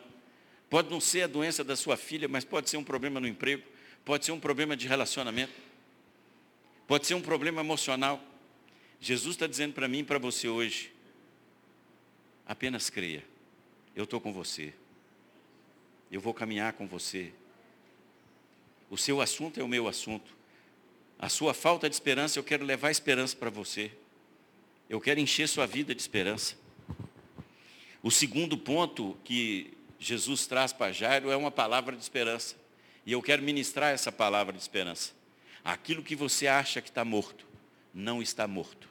Pode 0.70 0.90
não 0.90 1.00
ser 1.00 1.24
a 1.24 1.28
doença 1.28 1.64
da 1.64 1.76
sua 1.76 1.98
filha, 1.98 2.28
mas 2.28 2.44
pode 2.44 2.70
ser 2.70 2.78
um 2.78 2.84
problema 2.84 3.20
no 3.20 3.28
emprego, 3.28 3.64
pode 4.04 4.26
ser 4.26 4.32
um 4.32 4.40
problema 4.40 4.76
de 4.76 4.88
relacionamento, 4.88 5.54
pode 6.88 7.08
ser 7.08 7.14
um 7.14 7.22
problema 7.22 7.62
emocional. 7.62 8.22
Jesus 9.00 9.36
está 9.36 9.48
dizendo 9.48 9.74
para 9.74 9.88
mim 9.88 10.00
e 10.00 10.04
para 10.04 10.20
você 10.20 10.48
hoje: 10.48 10.92
apenas 12.46 12.90
creia, 12.90 13.24
eu 13.96 14.04
estou 14.04 14.20
com 14.20 14.34
você, 14.34 14.74
eu 16.12 16.20
vou 16.20 16.34
caminhar 16.34 16.74
com 16.74 16.88
você. 16.88 17.32
O 18.90 18.98
seu 18.98 19.20
assunto 19.20 19.60
é 19.60 19.64
o 19.64 19.68
meu 19.68 19.88
assunto. 19.88 20.36
A 21.18 21.30
sua 21.30 21.54
falta 21.54 21.90
de 21.90 21.96
esperança, 21.96 22.38
eu 22.38 22.44
quero 22.44 22.66
levar 22.66 22.92
esperança 22.92 23.36
para 23.36 23.50
você. 23.50 23.92
Eu 24.90 25.02
quero 25.02 25.20
encher 25.20 25.48
sua 25.48 25.66
vida 25.66 25.96
de 25.96 26.02
esperança. 26.02 26.56
O 28.04 28.12
segundo 28.12 28.58
ponto 28.58 29.18
que 29.24 29.74
Jesus 29.98 30.46
traz 30.46 30.72
para 30.72 30.92
Jairo 30.92 31.32
é 31.32 31.36
uma 31.36 31.50
palavra 31.50 31.96
de 31.96 32.02
esperança. 32.04 32.56
E 33.06 33.12
eu 33.12 33.22
quero 33.22 33.42
ministrar 33.42 33.94
essa 33.94 34.12
palavra 34.12 34.54
de 34.54 34.60
esperança. 34.60 35.14
Aquilo 35.64 36.04
que 36.04 36.16
você 36.16 36.48
acha 36.48 36.82
que 36.82 36.90
está 36.90 37.04
morto, 37.04 37.48
não 37.94 38.22
está 38.22 38.48
morto. 38.48 38.88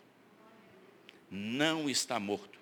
Não 1.31 1.89
está 1.89 2.19
morto. 2.19 2.59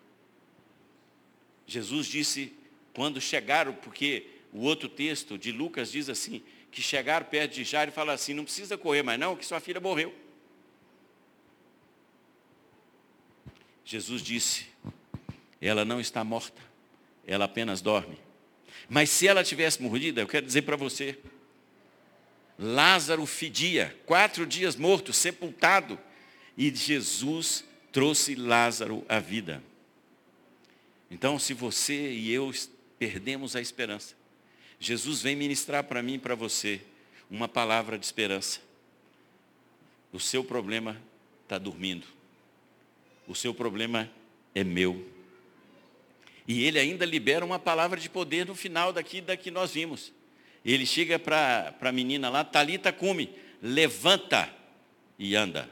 Jesus 1.67 2.07
disse, 2.07 2.53
quando 2.93 3.21
chegaram, 3.21 3.73
porque 3.73 4.27
o 4.53 4.61
outro 4.61 4.89
texto 4.89 5.39
de 5.39 5.51
Lucas 5.51 5.91
diz 5.91 6.09
assim, 6.11 6.43
que 6.73 6.81
chegaram 6.81 7.27
perto 7.27 7.53
de 7.53 7.65
Jairo 7.65 7.91
e 7.91 7.95
falaram 7.95 8.15
assim, 8.15 8.33
não 8.33 8.45
precisa 8.45 8.79
correr 8.79 9.03
mais 9.03 9.21
não, 9.21 9.37
que 9.37 9.45
sua 9.45 9.61
filha 9.61 9.79
morreu. 9.79 10.13
Jesus 13.85 14.23
disse, 14.23 14.67
ela 15.61 15.85
não 15.85 16.01
está 16.01 16.25
morta, 16.25 16.61
ela 17.27 17.45
apenas 17.45 17.83
dorme. 17.83 18.19
Mas 18.89 19.11
se 19.11 19.29
ela 19.29 19.45
tivesse 19.45 19.83
morrido, 19.83 20.19
eu 20.19 20.27
quero 20.27 20.47
dizer 20.47 20.63
para 20.63 20.75
você, 20.77 21.19
Lázaro 22.59 23.27
fedia, 23.27 23.95
quatro 24.07 24.47
dias 24.47 24.75
morto, 24.75 25.13
sepultado, 25.13 26.01
e 26.57 26.75
Jesus 26.75 27.65
trouxe 27.93 28.35
Lázaro 28.35 29.05
à 29.09 29.19
vida. 29.19 29.63
Então, 31.11 31.39
se 31.39 31.53
você 31.53 32.13
e 32.13 32.33
eu 32.33 32.51
perdemos 32.99 33.55
a 33.55 33.61
esperança, 33.61 34.15
Jesus 34.83 35.23
vem 35.23 35.37
ministrar 35.37 35.85
para 35.85 36.03
mim 36.03 36.15
e 36.15 36.19
para 36.19 36.35
você 36.35 36.81
uma 37.31 37.47
palavra 37.47 37.97
de 37.97 38.05
esperança. 38.05 38.61
O 40.13 40.19
seu 40.19 40.43
problema 40.43 41.01
está 41.45 41.57
dormindo. 41.57 42.05
O 43.29 43.35
seu 43.35 43.55
problema 43.55 44.11
é 44.53 44.65
meu. 44.65 45.09
E 46.49 46.65
ele 46.65 46.81
ainda 46.81 47.07
libera 47.07 47.45
uma 47.45 47.61
palavra 47.61 48.01
de 48.01 48.11
poder 48.11 48.45
no 48.45 48.57
final 48.57 48.93
daqui, 48.93 49.21
daqui 49.21 49.53
nós 49.53 49.73
vimos. 49.73 50.13
Ele 50.65 50.85
chega 50.85 51.17
para 51.17 51.77
a 51.81 51.93
menina 51.93 52.29
lá, 52.29 52.43
Talita 52.43 52.93
come, 52.93 53.31
levanta 53.63 54.53
e 55.17 55.37
anda. 55.37 55.71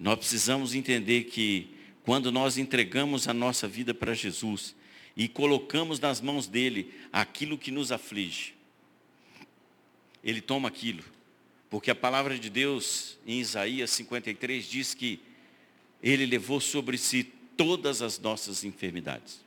Nós 0.00 0.18
precisamos 0.18 0.74
entender 0.74 1.24
que 1.24 1.76
quando 2.02 2.32
nós 2.32 2.58
entregamos 2.58 3.28
a 3.28 3.32
nossa 3.32 3.68
vida 3.68 3.94
para 3.94 4.14
Jesus 4.14 4.74
e 5.16 5.28
colocamos 5.28 6.00
nas 6.00 6.20
mãos 6.20 6.46
dele 6.46 6.92
aquilo 7.12 7.58
que 7.58 7.70
nos 7.70 7.92
aflige, 7.92 8.54
ele 10.22 10.40
toma 10.40 10.68
aquilo. 10.68 11.04
Porque 11.68 11.90
a 11.90 11.94
palavra 11.94 12.38
de 12.38 12.50
Deus 12.50 13.18
em 13.26 13.40
Isaías 13.40 13.90
53 13.90 14.66
diz 14.66 14.94
que 14.94 15.20
ele 16.02 16.26
levou 16.26 16.60
sobre 16.60 16.98
si 16.98 17.24
todas 17.56 18.02
as 18.02 18.18
nossas 18.18 18.64
enfermidades. 18.64 19.40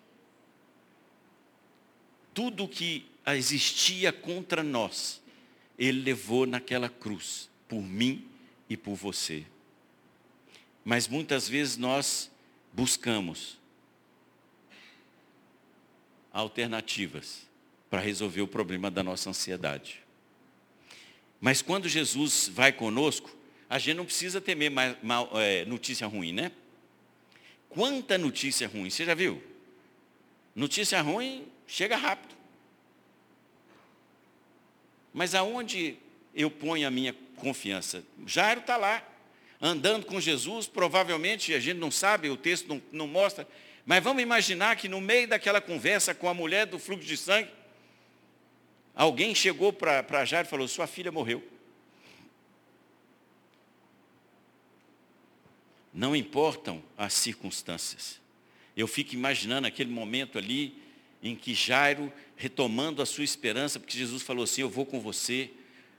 Tudo 2.33 2.67
que 2.67 3.05
existia 3.27 4.11
contra 4.11 4.63
nós, 4.63 5.21
ele 5.77 6.01
levou 6.01 6.45
naquela 6.45 6.89
cruz, 6.89 7.49
por 7.67 7.81
mim 7.81 8.25
e 8.69 8.75
por 8.75 8.95
você. 8.95 9.45
Mas 10.83 11.07
muitas 11.07 11.47
vezes 11.47 11.77
nós 11.77 12.31
buscamos 12.73 13.57
alternativas 16.35 17.47
para 17.89 18.01
resolver 18.01 18.41
o 18.41 18.47
problema 18.47 18.91
da 18.91 19.01
nossa 19.01 19.29
ansiedade. 19.29 20.01
Mas 21.39 21.61
quando 21.61 21.87
Jesus 21.87 22.51
vai 22.53 22.73
conosco, 22.73 23.33
a 23.69 23.79
gente 23.79 23.95
não 23.95 24.05
precisa 24.05 24.41
temer 24.41 24.69
mais, 24.69 24.97
mal, 25.01 25.29
é, 25.33 25.63
notícia 25.63 26.05
ruim, 26.05 26.33
né? 26.33 26.51
Quanta 27.69 28.17
notícia 28.17 28.67
ruim, 28.67 28.89
você 28.89 29.05
já 29.05 29.13
viu? 29.13 29.41
Notícia 30.53 31.01
ruim 31.01 31.47
chega 31.65 31.95
rápido. 31.95 32.35
Mas 35.13 35.33
aonde 35.33 35.95
eu 36.33 36.51
ponho 36.51 36.85
a 36.85 36.91
minha 36.91 37.15
confiança? 37.37 38.03
Jairo 38.27 38.59
está 38.59 38.75
lá, 38.75 39.01
andando 39.61 40.05
com 40.05 40.19
Jesus, 40.19 40.67
provavelmente, 40.67 41.53
a 41.53 41.59
gente 41.61 41.77
não 41.77 41.91
sabe, 41.91 42.29
o 42.29 42.35
texto 42.35 42.67
não, 42.67 42.81
não 42.91 43.07
mostra, 43.07 43.47
mas 43.85 44.03
vamos 44.03 44.23
imaginar 44.23 44.75
que 44.75 44.89
no 44.89 44.99
meio 44.99 45.27
daquela 45.27 45.61
conversa 45.61 46.15
com 46.15 46.27
a 46.27 46.33
mulher 46.33 46.65
do 46.65 46.79
fluxo 46.79 47.05
de 47.05 47.15
sangue, 47.15 47.49
alguém 48.95 49.35
chegou 49.35 49.71
para 49.71 50.25
Jairo 50.25 50.47
e 50.47 50.49
falou, 50.49 50.67
sua 50.67 50.87
filha 50.87 51.11
morreu. 51.11 51.43
Não 55.93 56.15
importam 56.15 56.83
as 56.97 57.13
circunstâncias. 57.13 58.19
Eu 58.75 58.87
fico 58.87 59.13
imaginando 59.13 59.67
aquele 59.67 59.91
momento 59.91 60.37
ali 60.37 60.81
em 61.21 61.35
que 61.35 61.53
Jairo, 61.53 62.11
retomando 62.35 63.01
a 63.01 63.05
sua 63.05 63.23
esperança, 63.23 63.79
porque 63.79 63.97
Jesus 63.97 64.21
falou 64.23 64.43
assim, 64.43 64.61
eu 64.61 64.69
vou 64.69 64.85
com 64.85 64.99
você, 64.99 65.51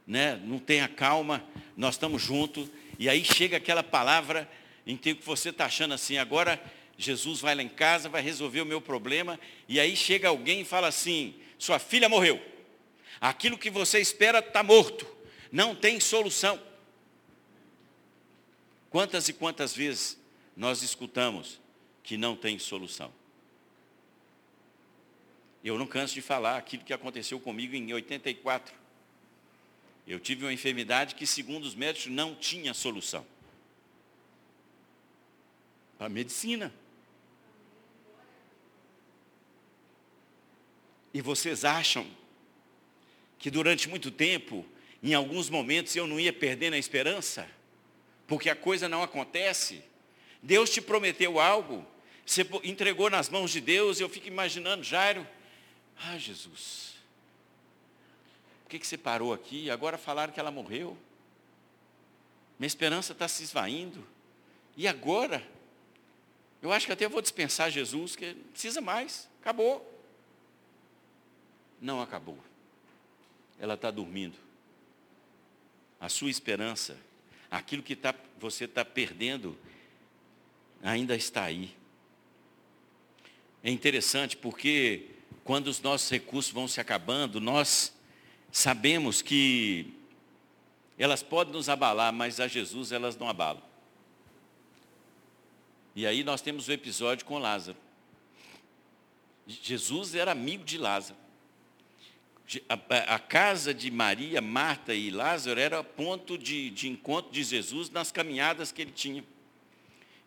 né? 0.07 0.40
não 0.44 0.59
tenha 0.59 0.87
calma, 0.87 1.42
nós 1.77 1.94
estamos 1.94 2.20
juntos. 2.20 2.68
E 2.99 3.09
aí 3.09 3.25
chega 3.25 3.57
aquela 3.57 3.83
palavra 3.83 4.51
em 4.87 4.96
que 4.96 5.14
você 5.14 5.49
está 5.49 5.64
achando 5.64 5.94
assim, 5.94 6.18
agora 6.18 6.62
Jesus 6.99 7.41
vai 7.41 7.55
lá 7.55 7.63
em 7.63 7.69
casa, 7.69 8.09
vai 8.09 8.23
resolver 8.23 8.61
o 8.61 8.67
meu 8.67 8.81
problema, 8.81 9.39
e 9.69 9.79
aí 9.79 9.95
chega 9.95 10.29
alguém 10.29 10.63
e 10.63 10.65
fala 10.65 10.89
assim, 10.89 11.35
sua 11.59 11.79
filha 11.79 12.09
morreu. 12.09 12.41
Aquilo 13.21 13.59
que 13.59 13.71
você 13.71 13.99
espera 13.99 14.39
está 14.39 14.63
morto, 14.63 15.07
não 15.53 15.75
tem 15.75 16.01
solução. 16.01 16.61
Quantas 18.91 19.29
e 19.29 19.33
quantas 19.33 19.75
vezes 19.75 20.19
nós 20.57 20.83
escutamos 20.83 21.61
que 22.03 22.17
não 22.17 22.35
tem 22.35 22.59
solução? 22.59 23.13
Eu 25.63 25.77
não 25.79 25.87
canso 25.87 26.15
de 26.15 26.23
falar 26.23 26.57
aquilo 26.57 26.85
que 26.85 26.93
aconteceu 26.93 27.41
comigo 27.41 27.75
em 27.75 27.93
84. 27.93 28.73
Eu 30.07 30.21
tive 30.21 30.45
uma 30.45 30.53
enfermidade 30.53 31.15
que, 31.17 31.27
segundo 31.27 31.65
os 31.65 31.75
médicos, 31.75 32.07
não 32.11 32.35
tinha 32.35 32.73
solução. 32.73 33.27
A 35.99 36.09
medicina. 36.09 36.73
E 41.17 41.21
vocês 41.21 41.65
acham 41.65 42.07
que 43.39 43.51
durante 43.51 43.89
muito 43.89 44.11
tempo, 44.11 44.65
em 45.03 45.15
alguns 45.15 45.49
momentos, 45.49 45.95
eu 45.97 46.07
não 46.07 46.21
ia 46.21 46.33
perdendo 46.33 46.75
a 46.75 46.79
esperança? 46.79 47.49
porque 48.27 48.51
a 48.51 48.57
coisa 48.57 48.89
não 48.89 49.03
acontece. 49.03 49.83
Deus 50.43 50.71
te 50.71 50.81
prometeu 50.81 51.41
algo, 51.41 51.87
você 52.25 52.47
entregou 52.65 53.09
nas 53.09 53.29
mãos 53.29 53.51
de 53.51 53.61
Deus, 53.61 54.01
eu 54.01 54.09
fico 54.09 54.27
imaginando, 54.29 54.83
Jairo, 54.83 55.27
ah 55.99 56.19
Jesus, 56.19 56.95
por 58.63 58.71
que, 58.71 58.79
que 58.79 58.87
você 58.87 58.99
parou 58.99 59.33
aqui? 59.33 59.71
Agora 59.71 59.97
falaram 59.97 60.33
que 60.33 60.41
ela 60.41 60.51
morreu. 60.51 60.97
Minha 62.59 62.67
esperança 62.67 63.13
está 63.13 63.29
se 63.29 63.45
esvaindo. 63.45 64.05
E 64.77 64.89
agora? 64.89 65.47
Eu 66.61 66.73
acho 66.73 66.87
que 66.87 66.93
até 66.93 67.09
vou 67.09 67.23
dispensar 67.23 67.71
Jesus, 67.71 68.17
que 68.17 68.35
não 68.35 68.43
precisa 68.51 68.81
mais, 68.81 69.29
acabou. 69.41 69.96
Não 71.81 72.01
acabou. 72.01 72.39
Ela 73.59 73.75
está 73.75 73.91
dormindo. 73.91 74.37
A 76.01 76.09
sua 76.09 76.31
esperança 76.31 76.97
aquilo 77.51 77.83
que 77.83 77.97
tá, 77.97 78.15
você 78.39 78.65
está 78.65 78.85
perdendo, 78.85 79.57
ainda 80.83 81.15
está 81.17 81.45
aí. 81.45 81.75
É 83.62 83.71
interessante 83.71 84.37
porque 84.37 85.11
quando 85.45 85.69
os 85.69 85.81
nossos 85.81 86.11
recursos 86.11 86.53
vão 86.53 86.69
se 86.69 86.81
acabando, 86.81 87.41
nós 87.41 87.93
sabemos 88.53 89.23
que 89.23 89.93
elas 90.99 91.23
podem 91.23 91.53
nos 91.53 91.69
abalar, 91.69 92.12
mas 92.12 92.41
a 92.41 92.49
Jesus 92.49 92.93
elas 92.93 93.17
não 93.17 93.29
abalam. 93.29 93.62
E 95.95 96.07
aí 96.07 96.23
nós 96.23 96.41
temos 96.41 96.69
o 96.69 96.73
episódio 96.73 97.25
com 97.25 97.39
Lázaro. 97.39 97.77
Jesus 99.47 100.15
era 100.15 100.33
amigo 100.33 100.65
de 100.65 100.79
Lázaro. 100.79 101.19
A, 102.69 103.19
casa 103.19 103.75
de 103.75 103.91
Maria, 103.91 104.41
Marta 104.41 104.95
e 104.95 105.11
Lázaro 105.11 105.59
era 105.59 105.83
ponto 105.83 106.39
de, 106.39 106.71
de 106.71 106.89
encontro 106.89 107.33
de 107.33 107.43
Jesus 107.43 107.91
nas 107.91 108.13
caminhadas 108.13 108.71
que 108.71 108.83
ele 108.83 108.93
tinha. 108.93 109.25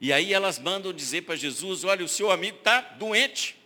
E 0.01 0.11
aí 0.11 0.33
elas 0.33 0.59
mandam 0.59 0.91
dizer 0.91 1.21
para 1.21 1.35
Jesus: 1.35 1.83
olha, 1.83 2.03
o 2.03 2.09
seu 2.09 2.29
amigo 2.29 2.57
está 2.57 2.81
doente. 2.81 3.57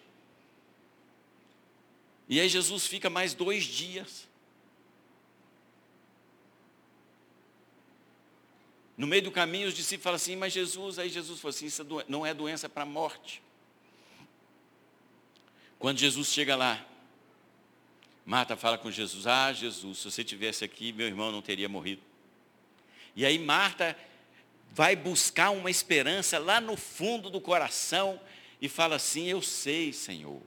E 2.30 2.40
aí 2.40 2.48
Jesus 2.48 2.86
fica 2.86 3.10
mais 3.10 3.34
dois 3.34 3.64
dias. 3.64 4.28
No 8.96 9.08
meio 9.08 9.24
do 9.24 9.32
caminho, 9.32 9.68
os 9.68 9.74
discípulos 9.74 10.04
falam 10.04 10.16
assim, 10.16 10.36
mas 10.36 10.54
Jesus, 10.54 11.00
aí 11.00 11.10
Jesus 11.10 11.40
falou 11.40 11.50
assim, 11.50 11.66
isso 11.66 11.82
é 11.82 12.06
não 12.08 12.26
é 12.26 12.34
doença 12.34 12.70
para 12.70 12.84
a 12.84 12.86
morte. 12.86 13.42
Quando 15.80 15.98
Jesus 15.98 16.28
chega 16.28 16.56
lá, 16.56 16.86
Marta 18.26 18.56
fala 18.56 18.78
com 18.78 18.90
Jesus, 18.90 19.28
ah 19.28 19.52
Jesus, 19.52 19.98
se 19.98 20.06
você 20.06 20.24
tivesse 20.24 20.64
aqui, 20.64 20.94
meu 20.94 21.08
irmão 21.08 21.32
não 21.32 21.42
teria 21.42 21.68
morrido. 21.68 22.02
E 23.16 23.26
aí 23.26 23.38
Marta 23.38 23.98
vai 24.72 24.96
buscar 24.96 25.52
uma 25.52 25.70
esperança 25.70 26.40
lá 26.40 26.62
no 26.62 26.78
fundo 26.78 27.30
do 27.30 27.42
coração 27.42 28.20
e 28.62 28.70
fala 28.70 28.96
assim, 28.96 29.28
eu 29.28 29.42
sei, 29.42 29.92
Senhor. 29.92 30.42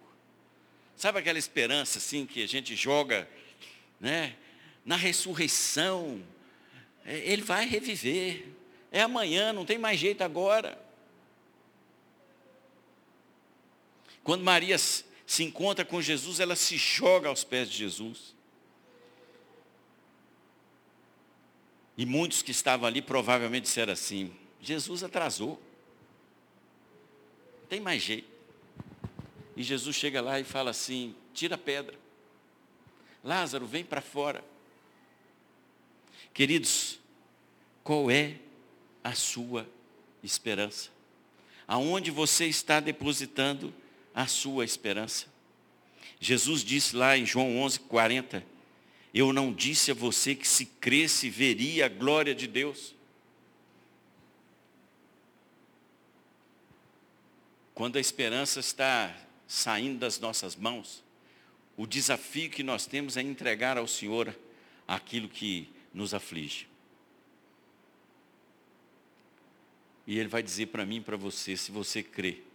Sabe 0.97 1.19
aquela 1.19 1.39
esperança 1.39 1.99
assim 1.99 2.25
que 2.25 2.43
a 2.43 2.49
gente 2.49 2.75
joga, 2.75 3.29
né? 4.01 4.35
Na 4.85 4.97
ressurreição, 4.97 6.23
é, 7.05 7.19
ele 7.19 7.43
vai 7.43 7.67
reviver. 7.67 8.47
É 8.91 9.03
amanhã, 9.03 9.53
não 9.53 9.67
tem 9.67 9.77
mais 9.77 10.01
jeito 10.01 10.23
agora. 10.23 10.79
Quando 14.25 14.43
Maria 14.43 14.77
se 15.27 15.43
encontra 15.43 15.85
com 15.85 16.01
Jesus, 16.01 16.39
ela 16.39 16.55
se 16.55 16.77
joga 16.77 17.29
aos 17.29 17.43
pés 17.43 17.69
de 17.69 17.77
Jesus. 17.77 18.35
E 21.97 22.07
muitos 22.07 22.43
que 22.43 22.53
estavam 22.53 22.87
ali 22.87 23.03
provavelmente 23.03 23.65
disseram 23.65 23.93
assim: 23.93 24.33
Jesus 24.61 25.03
atrasou. 25.03 25.61
Não 27.63 27.69
tem 27.69 27.81
mais 27.81 28.03
jeito. 28.03 28.29
E 29.57 29.63
Jesus 29.63 29.97
chega 29.97 30.21
lá 30.21 30.39
e 30.39 30.45
fala 30.45 30.71
assim: 30.71 31.15
tira 31.35 31.57
a 31.57 31.59
pedra. 31.59 31.99
Lázaro, 33.25 33.67
vem 33.67 33.85
para 33.85 34.01
fora. 34.01 34.45
Queridos, 36.33 37.01
qual 37.83 38.11
é 38.11 38.39
a 39.03 39.15
sua 39.15 39.67
esperança? 40.23 40.91
Aonde 41.67 42.13
você 42.13 42.47
está 42.47 42.79
depositando 42.79 43.75
a 44.17 44.27
sua 44.27 44.65
esperança? 44.65 45.27
Jesus 46.19 46.65
disse 46.65 46.97
lá 46.97 47.17
em 47.17 47.27
João 47.27 47.59
11, 47.59 47.81
40, 47.81 48.45
eu 49.13 49.33
não 49.33 49.53
disse 49.53 49.91
a 49.91 49.95
você 49.95 50.35
que 50.35 50.49
se 50.49 50.65
cresce 50.67 51.29
veria 51.29 51.87
a 51.87 51.89
glória 51.89 52.35
de 52.35 52.47
Deus. 52.47 52.95
Quando 57.75 57.97
a 57.97 58.01
esperança 58.01 58.59
está 58.59 59.15
saindo 59.47 59.99
das 59.99 60.19
nossas 60.19 60.57
mãos, 60.57 61.05
o 61.77 61.87
desafio 61.87 62.49
que 62.49 62.63
nós 62.63 62.87
temos 62.87 63.19
é 63.19 63.23
entregar 63.23 63.77
ao 63.77 63.87
Senhor 63.87 64.35
aquilo 64.89 65.29
que 65.29 65.69
nos 65.93 66.15
aflige. 66.15 66.67
E 70.07 70.19
Ele 70.19 70.29
vai 70.29 70.43
dizer 70.43 70.67
para 70.67 70.87
mim 70.87 70.97
e 70.97 71.01
para 71.01 71.17
você, 71.17 71.57
se 71.57 71.71
você 71.71 72.03
crê, 72.03 72.46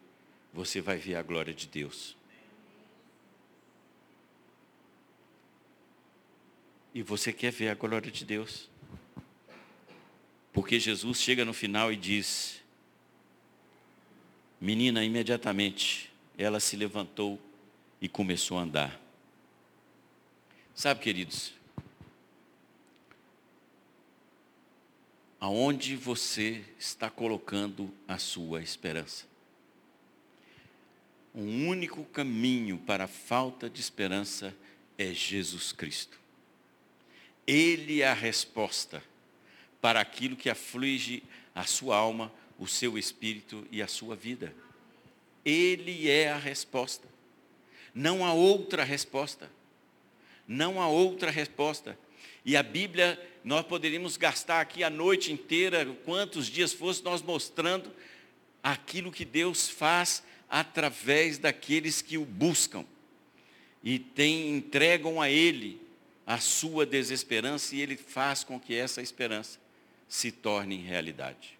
você 0.54 0.82
vai 0.82 0.98
ver 0.98 1.16
a 1.16 1.22
glória 1.22 1.54
de 1.54 1.68
Deus. 1.68 2.16
E 6.94 7.02
você 7.02 7.32
quer 7.32 7.52
ver 7.52 7.70
a 7.70 7.76
glória 7.76 8.12
de 8.12 8.26
Deus. 8.26 8.70
Porque 10.52 10.80
Jesus 10.80 11.22
chega 11.22 11.46
no 11.46 11.54
final 11.54 11.94
e 11.94 11.96
diz, 11.96 12.62
menina, 14.60 15.04
imediatamente, 15.04 16.12
ela 16.38 16.60
se 16.60 16.76
levantou 16.76 17.40
e 18.02 18.10
começou 18.10 18.58
a 18.58 18.64
andar. 18.64 19.00
Sabe, 20.76 21.00
queridos, 21.00 21.54
aonde 25.40 25.96
você 25.96 26.64
está 26.78 27.10
colocando 27.10 27.94
a 28.08 28.18
sua 28.18 28.62
esperança. 28.62 29.31
Um 31.34 31.67
único 31.67 32.04
caminho 32.06 32.78
para 32.78 33.06
a 33.06 33.08
falta 33.08 33.70
de 33.70 33.80
esperança 33.80 34.54
é 34.98 35.13
Jesus 35.13 35.72
Cristo. 35.72 36.20
Ele 37.48 38.02
é 38.02 38.08
a 38.08 38.13
resposta 38.13 39.02
para 39.82 40.00
aquilo 40.00 40.36
que 40.36 40.50
aflige 40.50 41.24
a 41.56 41.63
sua 41.63 41.98
alma, 41.98 42.32
o 42.60 42.67
seu 42.67 42.98
espírito 42.98 43.65
e 43.72 43.82
a 43.82 43.88
sua 43.88 44.15
vida. 44.15 44.54
Ele 45.44 46.10
é 46.10 46.32
a 46.32 46.38
resposta. 46.38 47.08
Não 47.96 48.26
há 48.26 48.34
outra 48.34 48.84
resposta. 48.84 49.50
Não 50.48 50.82
há 50.82 50.88
outra 50.88 51.32
resposta. 51.32 51.98
E 52.44 52.58
a 52.58 52.63
Bíblia, 52.63 53.20
nós 53.44 53.65
poderíamos 53.65 54.17
gastar 54.17 54.62
aqui 54.62 54.84
a 54.84 54.89
noite 54.89 55.32
inteira, 55.32 55.86
quantos 56.06 56.48
dias 56.48 56.74
fosse, 56.74 57.04
nós 57.04 57.22
mostrando 57.22 57.91
aquilo 58.62 59.12
que 59.12 59.26
Deus 59.26 59.70
faz 59.70 60.24
através 60.52 61.38
daqueles 61.38 62.02
que 62.02 62.18
o 62.18 62.26
buscam 62.26 62.86
e 63.82 63.98
tem, 63.98 64.50
entregam 64.50 65.22
a 65.22 65.30
Ele 65.30 65.82
a 66.28 66.40
sua 66.40 66.86
desesperança 66.86 67.74
e 67.74 67.82
Ele 67.82 67.96
faz 67.96 68.44
com 68.44 68.60
que 68.60 68.76
essa 68.76 69.02
esperança 69.02 69.58
se 70.10 70.30
torne 70.30 70.76
realidade. 70.76 71.58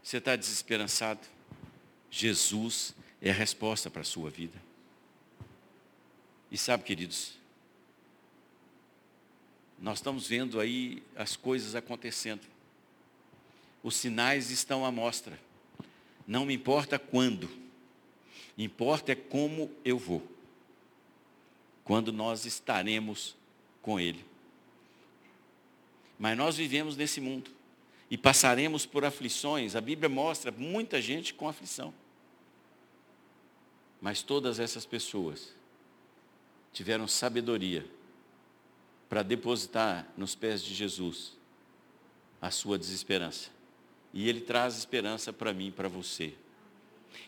Você 0.00 0.18
está 0.18 0.36
desesperançado? 0.36 1.20
Jesus 2.08 2.94
é 3.20 3.30
a 3.30 3.34
resposta 3.34 3.90
para 3.90 4.02
a 4.02 4.04
sua 4.04 4.30
vida. 4.30 4.62
E 6.52 6.56
sabe, 6.56 6.84
queridos, 6.84 7.32
nós 9.76 9.98
estamos 9.98 10.28
vendo 10.28 10.60
aí 10.60 11.02
as 11.16 11.34
coisas 11.34 11.74
acontecendo. 11.74 12.42
Os 13.82 13.96
sinais 13.96 14.50
estão 14.50 14.86
à 14.86 14.92
mostra. 14.92 15.45
Não 16.26 16.44
me 16.44 16.54
importa 16.54 16.98
quando. 16.98 17.48
Importa 18.58 19.12
é 19.12 19.14
como 19.14 19.70
eu 19.84 19.98
vou. 19.98 20.26
Quando 21.84 22.12
nós 22.12 22.44
estaremos 22.44 23.36
com 23.80 24.00
Ele. 24.00 24.24
Mas 26.18 26.36
nós 26.36 26.56
vivemos 26.56 26.96
nesse 26.96 27.20
mundo. 27.20 27.50
E 28.10 28.16
passaremos 28.16 28.86
por 28.86 29.04
aflições. 29.04 29.76
A 29.76 29.80
Bíblia 29.80 30.08
mostra 30.08 30.50
muita 30.50 31.00
gente 31.00 31.34
com 31.34 31.48
aflição. 31.48 31.92
Mas 34.00 34.22
todas 34.22 34.58
essas 34.58 34.86
pessoas 34.86 35.54
tiveram 36.72 37.06
sabedoria 37.06 37.86
para 39.08 39.22
depositar 39.22 40.06
nos 40.16 40.34
pés 40.34 40.62
de 40.62 40.74
Jesus 40.74 41.36
a 42.40 42.50
sua 42.50 42.78
desesperança. 42.78 43.55
E 44.16 44.30
Ele 44.30 44.40
traz 44.40 44.78
esperança 44.78 45.30
para 45.30 45.52
mim 45.52 45.66
e 45.66 45.70
para 45.70 45.90
você. 45.90 46.32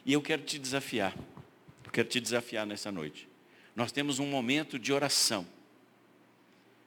E 0.07 0.15
eu 0.15 0.23
quero 0.23 0.41
te 0.41 0.59
desafiar. 0.59 1.15
Eu 1.85 1.91
quero 1.93 2.09
te 2.09 2.19
desafiar 2.19 2.67
nessa 2.67 2.91
noite. 2.91 3.29
Nós 3.77 3.93
temos 3.93 4.19
um 4.19 4.27
momento 4.27 4.79
de 4.79 4.91
oração. 4.91 5.47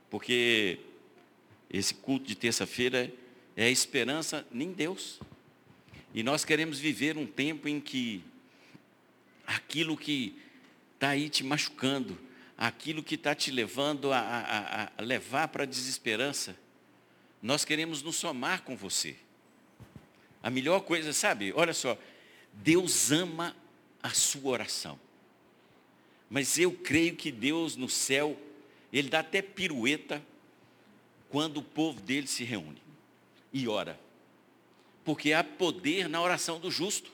Porque 0.10 0.80
esse 1.70 1.94
culto 1.94 2.26
de 2.26 2.34
terça-feira 2.34 3.14
é 3.56 3.66
a 3.66 3.70
esperança 3.70 4.44
em 4.52 4.72
Deus. 4.72 5.20
E 6.16 6.24
nós 6.24 6.44
queremos 6.44 6.80
viver 6.80 7.16
um 7.16 7.28
tempo 7.28 7.68
em 7.68 7.80
que 7.80 8.24
aquilo 9.46 9.96
que 9.96 10.36
está 10.96 11.10
aí 11.10 11.30
te 11.30 11.44
machucando, 11.44 12.18
aquilo 12.58 13.04
que 13.04 13.14
está 13.14 13.36
te 13.36 13.52
levando 13.52 14.12
a, 14.12 14.20
a, 14.20 14.92
a 14.98 15.02
levar 15.04 15.50
para 15.50 15.62
a 15.62 15.68
desesperança, 15.68 16.58
nós 17.40 17.64
queremos 17.64 18.02
nos 18.02 18.16
somar 18.16 18.64
com 18.64 18.76
você. 18.76 19.16
A 20.44 20.50
melhor 20.50 20.82
coisa, 20.82 21.14
sabe? 21.14 21.54
Olha 21.56 21.74
só, 21.74 21.98
Deus 22.54 23.12
ama 23.12 23.56
a 24.02 24.10
sua 24.12 24.52
oração. 24.52 25.00
Mas 26.30 26.58
eu 26.58 26.72
creio 26.72 27.16
que 27.16 27.32
Deus 27.32 27.76
no 27.76 27.90
céu, 27.90 28.38
Ele 28.92 29.10
dá 29.10 29.20
até 29.20 29.42
pirueta 29.42 30.22
quando 31.30 31.58
o 31.58 31.64
povo 31.64 32.02
dele 32.02 32.28
se 32.28 32.44
reúne 32.44 32.82
e 33.54 33.68
ora. 33.68 34.00
Porque 35.04 35.34
há 35.34 35.44
poder 35.44 36.08
na 36.08 36.22
oração 36.22 36.60
do 36.60 36.72
justo. 36.72 37.12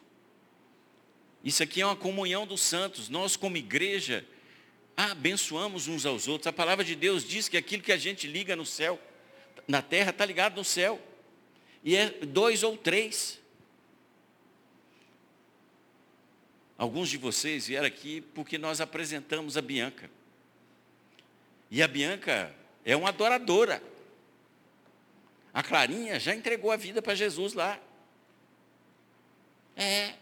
Isso 1.43 1.63
aqui 1.63 1.81
é 1.81 1.85
uma 1.85 1.95
comunhão 1.95 2.45
dos 2.45 2.61
santos. 2.61 3.09
Nós, 3.09 3.35
como 3.35 3.57
igreja, 3.57 4.25
abençoamos 4.95 5.87
uns 5.87 6.05
aos 6.05 6.27
outros. 6.27 6.47
A 6.47 6.53
palavra 6.53 6.83
de 6.83 6.95
Deus 6.95 7.23
diz 7.23 7.47
que 7.47 7.57
aquilo 7.57 7.83
que 7.83 7.91
a 7.91 7.97
gente 7.97 8.27
liga 8.27 8.55
no 8.55 8.65
céu, 8.65 8.99
na 9.67 9.81
terra, 9.81 10.09
está 10.09 10.25
ligado 10.25 10.57
no 10.57 10.63
céu. 10.63 11.01
E 11.83 11.95
é 11.95 12.09
dois 12.09 12.63
ou 12.63 12.77
três. 12.77 13.39
Alguns 16.77 17.09
de 17.09 17.17
vocês 17.17 17.67
vieram 17.67 17.87
aqui 17.87 18.21
porque 18.21 18.57
nós 18.57 18.79
apresentamos 18.79 19.57
a 19.57 19.61
Bianca. 19.61 20.09
E 21.71 21.81
a 21.81 21.87
Bianca 21.87 22.53
é 22.85 22.95
uma 22.95 23.09
adoradora. 23.09 23.81
A 25.53 25.63
Clarinha 25.63 26.19
já 26.19 26.35
entregou 26.35 26.71
a 26.71 26.77
vida 26.77 27.01
para 27.01 27.15
Jesus 27.15 27.53
lá. 27.53 27.79
É. 29.75 30.13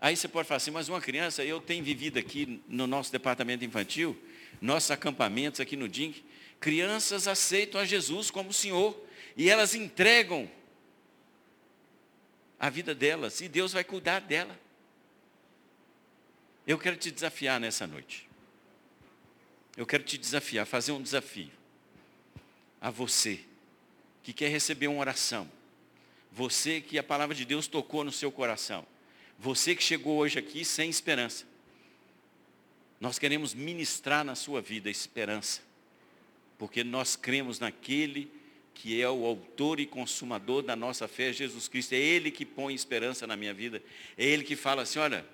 Aí 0.00 0.16
você 0.16 0.28
pode 0.28 0.46
falar 0.46 0.58
assim, 0.58 0.70
mas 0.70 0.88
uma 0.88 1.00
criança, 1.00 1.44
eu 1.44 1.60
tenho 1.60 1.82
vivido 1.82 2.18
aqui 2.18 2.62
no 2.68 2.86
nosso 2.86 3.10
departamento 3.10 3.64
infantil, 3.64 4.16
nossos 4.60 4.90
acampamentos 4.90 5.60
aqui 5.60 5.76
no 5.76 5.88
DINC, 5.88 6.24
crianças 6.60 7.26
aceitam 7.26 7.80
a 7.80 7.84
Jesus 7.84 8.30
como 8.30 8.52
Senhor 8.52 8.96
e 9.36 9.50
elas 9.50 9.74
entregam 9.74 10.50
a 12.58 12.70
vida 12.70 12.94
delas 12.94 13.40
e 13.40 13.48
Deus 13.48 13.72
vai 13.72 13.84
cuidar 13.84 14.20
dela. 14.20 14.58
Eu 16.66 16.78
quero 16.78 16.96
te 16.96 17.10
desafiar 17.10 17.58
nessa 17.58 17.86
noite. 17.86 18.28
Eu 19.76 19.86
quero 19.86 20.02
te 20.02 20.18
desafiar, 20.18 20.66
fazer 20.66 20.92
um 20.92 21.00
desafio 21.00 21.50
a 22.80 22.90
você 22.90 23.40
que 24.22 24.32
quer 24.32 24.48
receber 24.48 24.88
uma 24.88 25.00
oração. 25.00 25.50
Você 26.32 26.80
que 26.80 26.98
a 26.98 27.02
palavra 27.02 27.34
de 27.34 27.44
Deus 27.44 27.66
tocou 27.66 28.04
no 28.04 28.12
seu 28.12 28.30
coração. 28.30 28.86
Você 29.38 29.74
que 29.76 29.82
chegou 29.82 30.16
hoje 30.18 30.38
aqui 30.38 30.64
sem 30.64 30.90
esperança. 30.90 31.46
Nós 33.00 33.18
queremos 33.18 33.54
ministrar 33.54 34.24
na 34.24 34.34
sua 34.34 34.60
vida 34.60 34.90
esperança. 34.90 35.62
Porque 36.58 36.82
nós 36.82 37.14
cremos 37.14 37.60
naquele 37.60 38.30
que 38.74 39.00
é 39.00 39.08
o 39.08 39.24
autor 39.24 39.80
e 39.80 39.86
consumador 39.86 40.62
da 40.62 40.74
nossa 40.74 41.06
fé, 41.06 41.32
Jesus 41.32 41.68
Cristo. 41.68 41.92
É 41.94 41.98
Ele 41.98 42.30
que 42.30 42.44
põe 42.44 42.74
esperança 42.74 43.26
na 43.26 43.36
minha 43.36 43.54
vida. 43.54 43.82
É 44.16 44.24
Ele 44.24 44.42
que 44.42 44.56
fala 44.56 44.82
assim, 44.82 44.98
olha, 44.98 45.24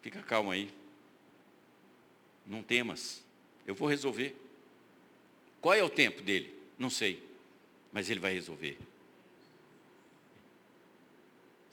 fica 0.00 0.22
calmo 0.22 0.50
aí. 0.50 0.70
Não 2.46 2.62
temas. 2.62 3.22
Eu 3.66 3.74
vou 3.74 3.88
resolver. 3.88 4.34
Qual 5.60 5.74
é 5.74 5.82
o 5.82 5.88
tempo 5.88 6.22
dele? 6.22 6.54
Não 6.78 6.90
sei. 6.90 7.22
Mas 7.92 8.10
ele 8.10 8.20
vai 8.20 8.34
resolver. 8.34 8.76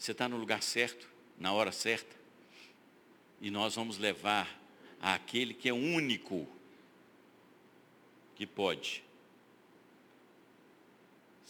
Você 0.01 0.13
está 0.13 0.27
no 0.27 0.37
lugar 0.37 0.63
certo, 0.63 1.07
na 1.39 1.53
hora 1.53 1.71
certa. 1.71 2.15
E 3.39 3.51
nós 3.51 3.75
vamos 3.75 3.99
levar 3.99 4.59
àquele 4.99 5.53
que 5.53 5.69
é 5.69 5.73
único 5.73 6.47
que 8.33 8.47
pode 8.47 9.03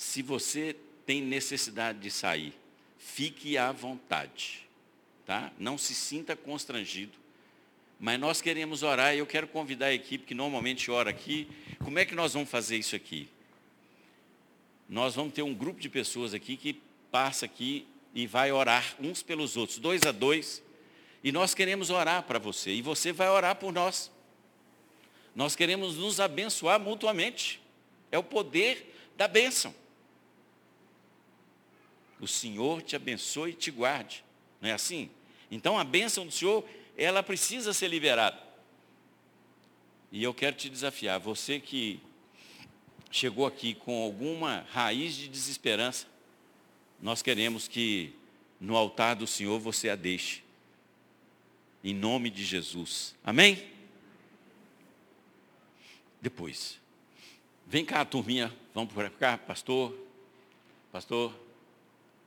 se 0.01 0.23
você 0.23 0.75
tem 1.05 1.21
necessidade 1.21 1.99
de 1.99 2.09
sair, 2.09 2.53
fique 2.97 3.55
à 3.55 3.71
vontade, 3.71 4.67
tá? 5.25 5.53
Não 5.59 5.77
se 5.77 5.93
sinta 5.93 6.35
constrangido. 6.35 7.17
Mas 7.99 8.19
nós 8.19 8.41
queremos 8.41 8.81
orar 8.81 9.15
e 9.15 9.19
eu 9.19 9.27
quero 9.27 9.47
convidar 9.47 9.85
a 9.85 9.93
equipe 9.93 10.25
que 10.25 10.33
normalmente 10.33 10.89
ora 10.89 11.11
aqui. 11.11 11.47
Como 11.83 11.99
é 11.99 12.03
que 12.03 12.15
nós 12.15 12.33
vamos 12.33 12.49
fazer 12.49 12.77
isso 12.77 12.95
aqui? 12.95 13.29
Nós 14.89 15.13
vamos 15.15 15.33
ter 15.33 15.43
um 15.43 15.53
grupo 15.53 15.79
de 15.79 15.87
pessoas 15.87 16.33
aqui 16.33 16.57
que 16.57 16.81
passa 17.11 17.45
aqui 17.45 17.87
e 18.13 18.27
vai 18.27 18.51
orar 18.51 18.95
uns 18.99 19.23
pelos 19.23 19.55
outros, 19.55 19.79
dois 19.79 20.01
a 20.03 20.11
dois. 20.11 20.63
E 21.23 21.31
nós 21.31 21.53
queremos 21.53 21.89
orar 21.89 22.23
para 22.23 22.39
você 22.39 22.71
e 22.71 22.81
você 22.81 23.11
vai 23.11 23.29
orar 23.29 23.55
por 23.55 23.71
nós. 23.71 24.11
Nós 25.35 25.55
queremos 25.55 25.97
nos 25.97 26.19
abençoar 26.19 26.79
mutuamente. 26.79 27.61
É 28.11 28.17
o 28.17 28.23
poder 28.23 28.93
da 29.15 29.27
bênção. 29.27 29.73
O 32.19 32.27
Senhor 32.27 32.81
te 32.81 32.95
abençoe 32.95 33.51
e 33.51 33.55
te 33.55 33.71
guarde. 33.71 34.23
Não 34.59 34.69
é 34.69 34.73
assim? 34.73 35.09
Então 35.49 35.77
a 35.79 35.83
bênção 35.83 36.25
do 36.25 36.31
Senhor, 36.31 36.63
ela 36.97 37.23
precisa 37.23 37.73
ser 37.73 37.87
liberada. 37.87 38.37
E 40.11 40.21
eu 40.21 40.33
quero 40.33 40.55
te 40.55 40.69
desafiar, 40.69 41.19
você 41.19 41.59
que 41.59 41.99
chegou 43.09 43.45
aqui 43.45 43.73
com 43.73 44.03
alguma 44.03 44.65
raiz 44.71 45.15
de 45.15 45.27
desesperança, 45.27 46.05
nós 47.01 47.21
queremos 47.21 47.67
que 47.67 48.13
no 48.59 48.77
altar 48.77 49.15
do 49.15 49.25
Senhor 49.25 49.59
você 49.59 49.89
a 49.89 49.95
deixe. 49.95 50.43
Em 51.83 51.95
nome 51.95 52.29
de 52.29 52.45
Jesus. 52.45 53.15
Amém? 53.23 53.67
Depois. 56.21 56.79
Vem 57.65 57.83
cá, 57.83 58.05
turminha. 58.05 58.55
Vamos 58.73 58.93
por 58.93 59.09
cá, 59.09 59.35
pastor. 59.35 59.97
Pastor, 60.91 61.33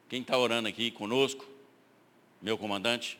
quem 0.08 0.22
está 0.22 0.36
orando 0.36 0.68
aqui 0.68 0.90
conosco? 0.90 1.46
Meu 2.42 2.58
comandante? 2.58 3.18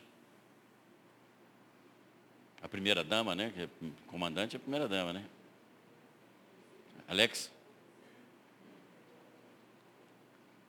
A 2.61 2.67
primeira 2.67 3.03
dama, 3.03 3.33
né? 3.33 3.53
É 3.55 3.69
comandante 4.07 4.55
é 4.55 4.57
a 4.57 4.59
primeira 4.59 4.89
dama, 4.89 5.13
né? 5.13 5.23
Alex? 7.07 7.51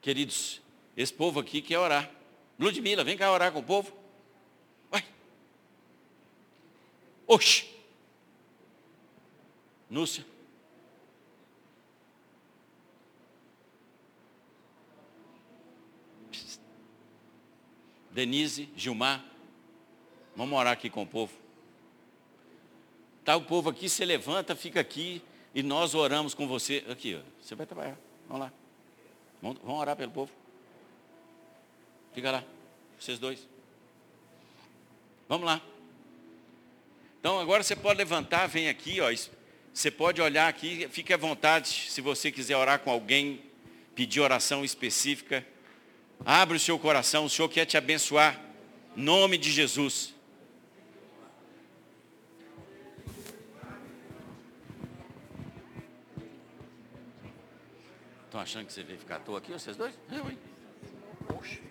Queridos, 0.01 0.61
esse 0.97 1.13
povo 1.13 1.39
aqui 1.39 1.61
quer 1.61 1.77
orar. 1.77 2.09
Ludmila, 2.59 3.03
vem 3.03 3.15
cá 3.15 3.31
orar 3.31 3.51
com 3.51 3.59
o 3.59 3.63
povo. 3.63 3.95
Vai. 4.89 5.05
Oxi. 7.27 7.69
Núcia. 9.87 10.25
Denise, 18.11 18.67
Gilmar, 18.75 19.23
vamos 20.35 20.57
orar 20.57 20.73
aqui 20.73 20.89
com 20.89 21.03
o 21.03 21.07
povo. 21.07 21.31
Tá 23.23 23.35
o 23.35 23.43
povo 23.43 23.69
aqui, 23.69 23.87
se 23.87 24.03
levanta, 24.03 24.55
fica 24.55 24.79
aqui 24.79 25.21
e 25.53 25.61
nós 25.61 25.93
oramos 25.93 26.33
com 26.33 26.47
você. 26.47 26.83
Aqui, 26.89 27.13
ó, 27.13 27.21
você 27.39 27.53
vai 27.53 27.67
trabalhar. 27.67 27.95
Vamos 28.27 28.47
lá. 28.47 28.53
Vamos, 29.39 29.59
vamos 29.61 29.79
orar 29.79 29.95
pelo 29.95 30.11
povo. 30.11 30.31
Fica 32.13 32.31
lá, 32.31 32.43
vocês 32.99 33.19
dois. 33.19 33.47
Vamos 35.29 35.45
lá. 35.45 35.61
Então 37.19 37.39
agora 37.39 37.61
você 37.63 37.75
pode 37.75 37.97
levantar, 37.97 38.47
vem 38.47 38.69
aqui, 38.69 39.01
ó. 39.01 39.09
Você 39.73 39.91
pode 39.91 40.21
olhar 40.21 40.47
aqui, 40.47 40.87
fique 40.89 41.13
à 41.13 41.17
vontade, 41.17 41.67
se 41.67 42.01
você 42.01 42.31
quiser 42.31 42.55
orar 42.57 42.79
com 42.79 42.89
alguém, 42.89 43.43
pedir 43.93 44.21
oração 44.21 44.63
específica. 44.65 45.45
Abre 46.25 46.57
o 46.57 46.59
seu 46.59 46.79
coração, 46.79 47.25
o 47.25 47.29
Senhor 47.29 47.49
quer 47.49 47.65
te 47.65 47.77
abençoar. 47.77 48.41
Nome 48.95 49.37
de 49.37 49.51
Jesus. 49.51 50.15
Estão 58.25 58.41
achando 58.41 58.65
que 58.65 58.73
você 58.73 58.83
veio 58.83 58.99
ficar 58.99 59.17
à 59.17 59.19
toa 59.19 59.37
aqui, 59.39 59.51
vocês 59.51 59.75
dois? 59.75 59.97
Eu, 60.11 60.29
hein? 60.29 60.37
Oxe. 61.37 61.66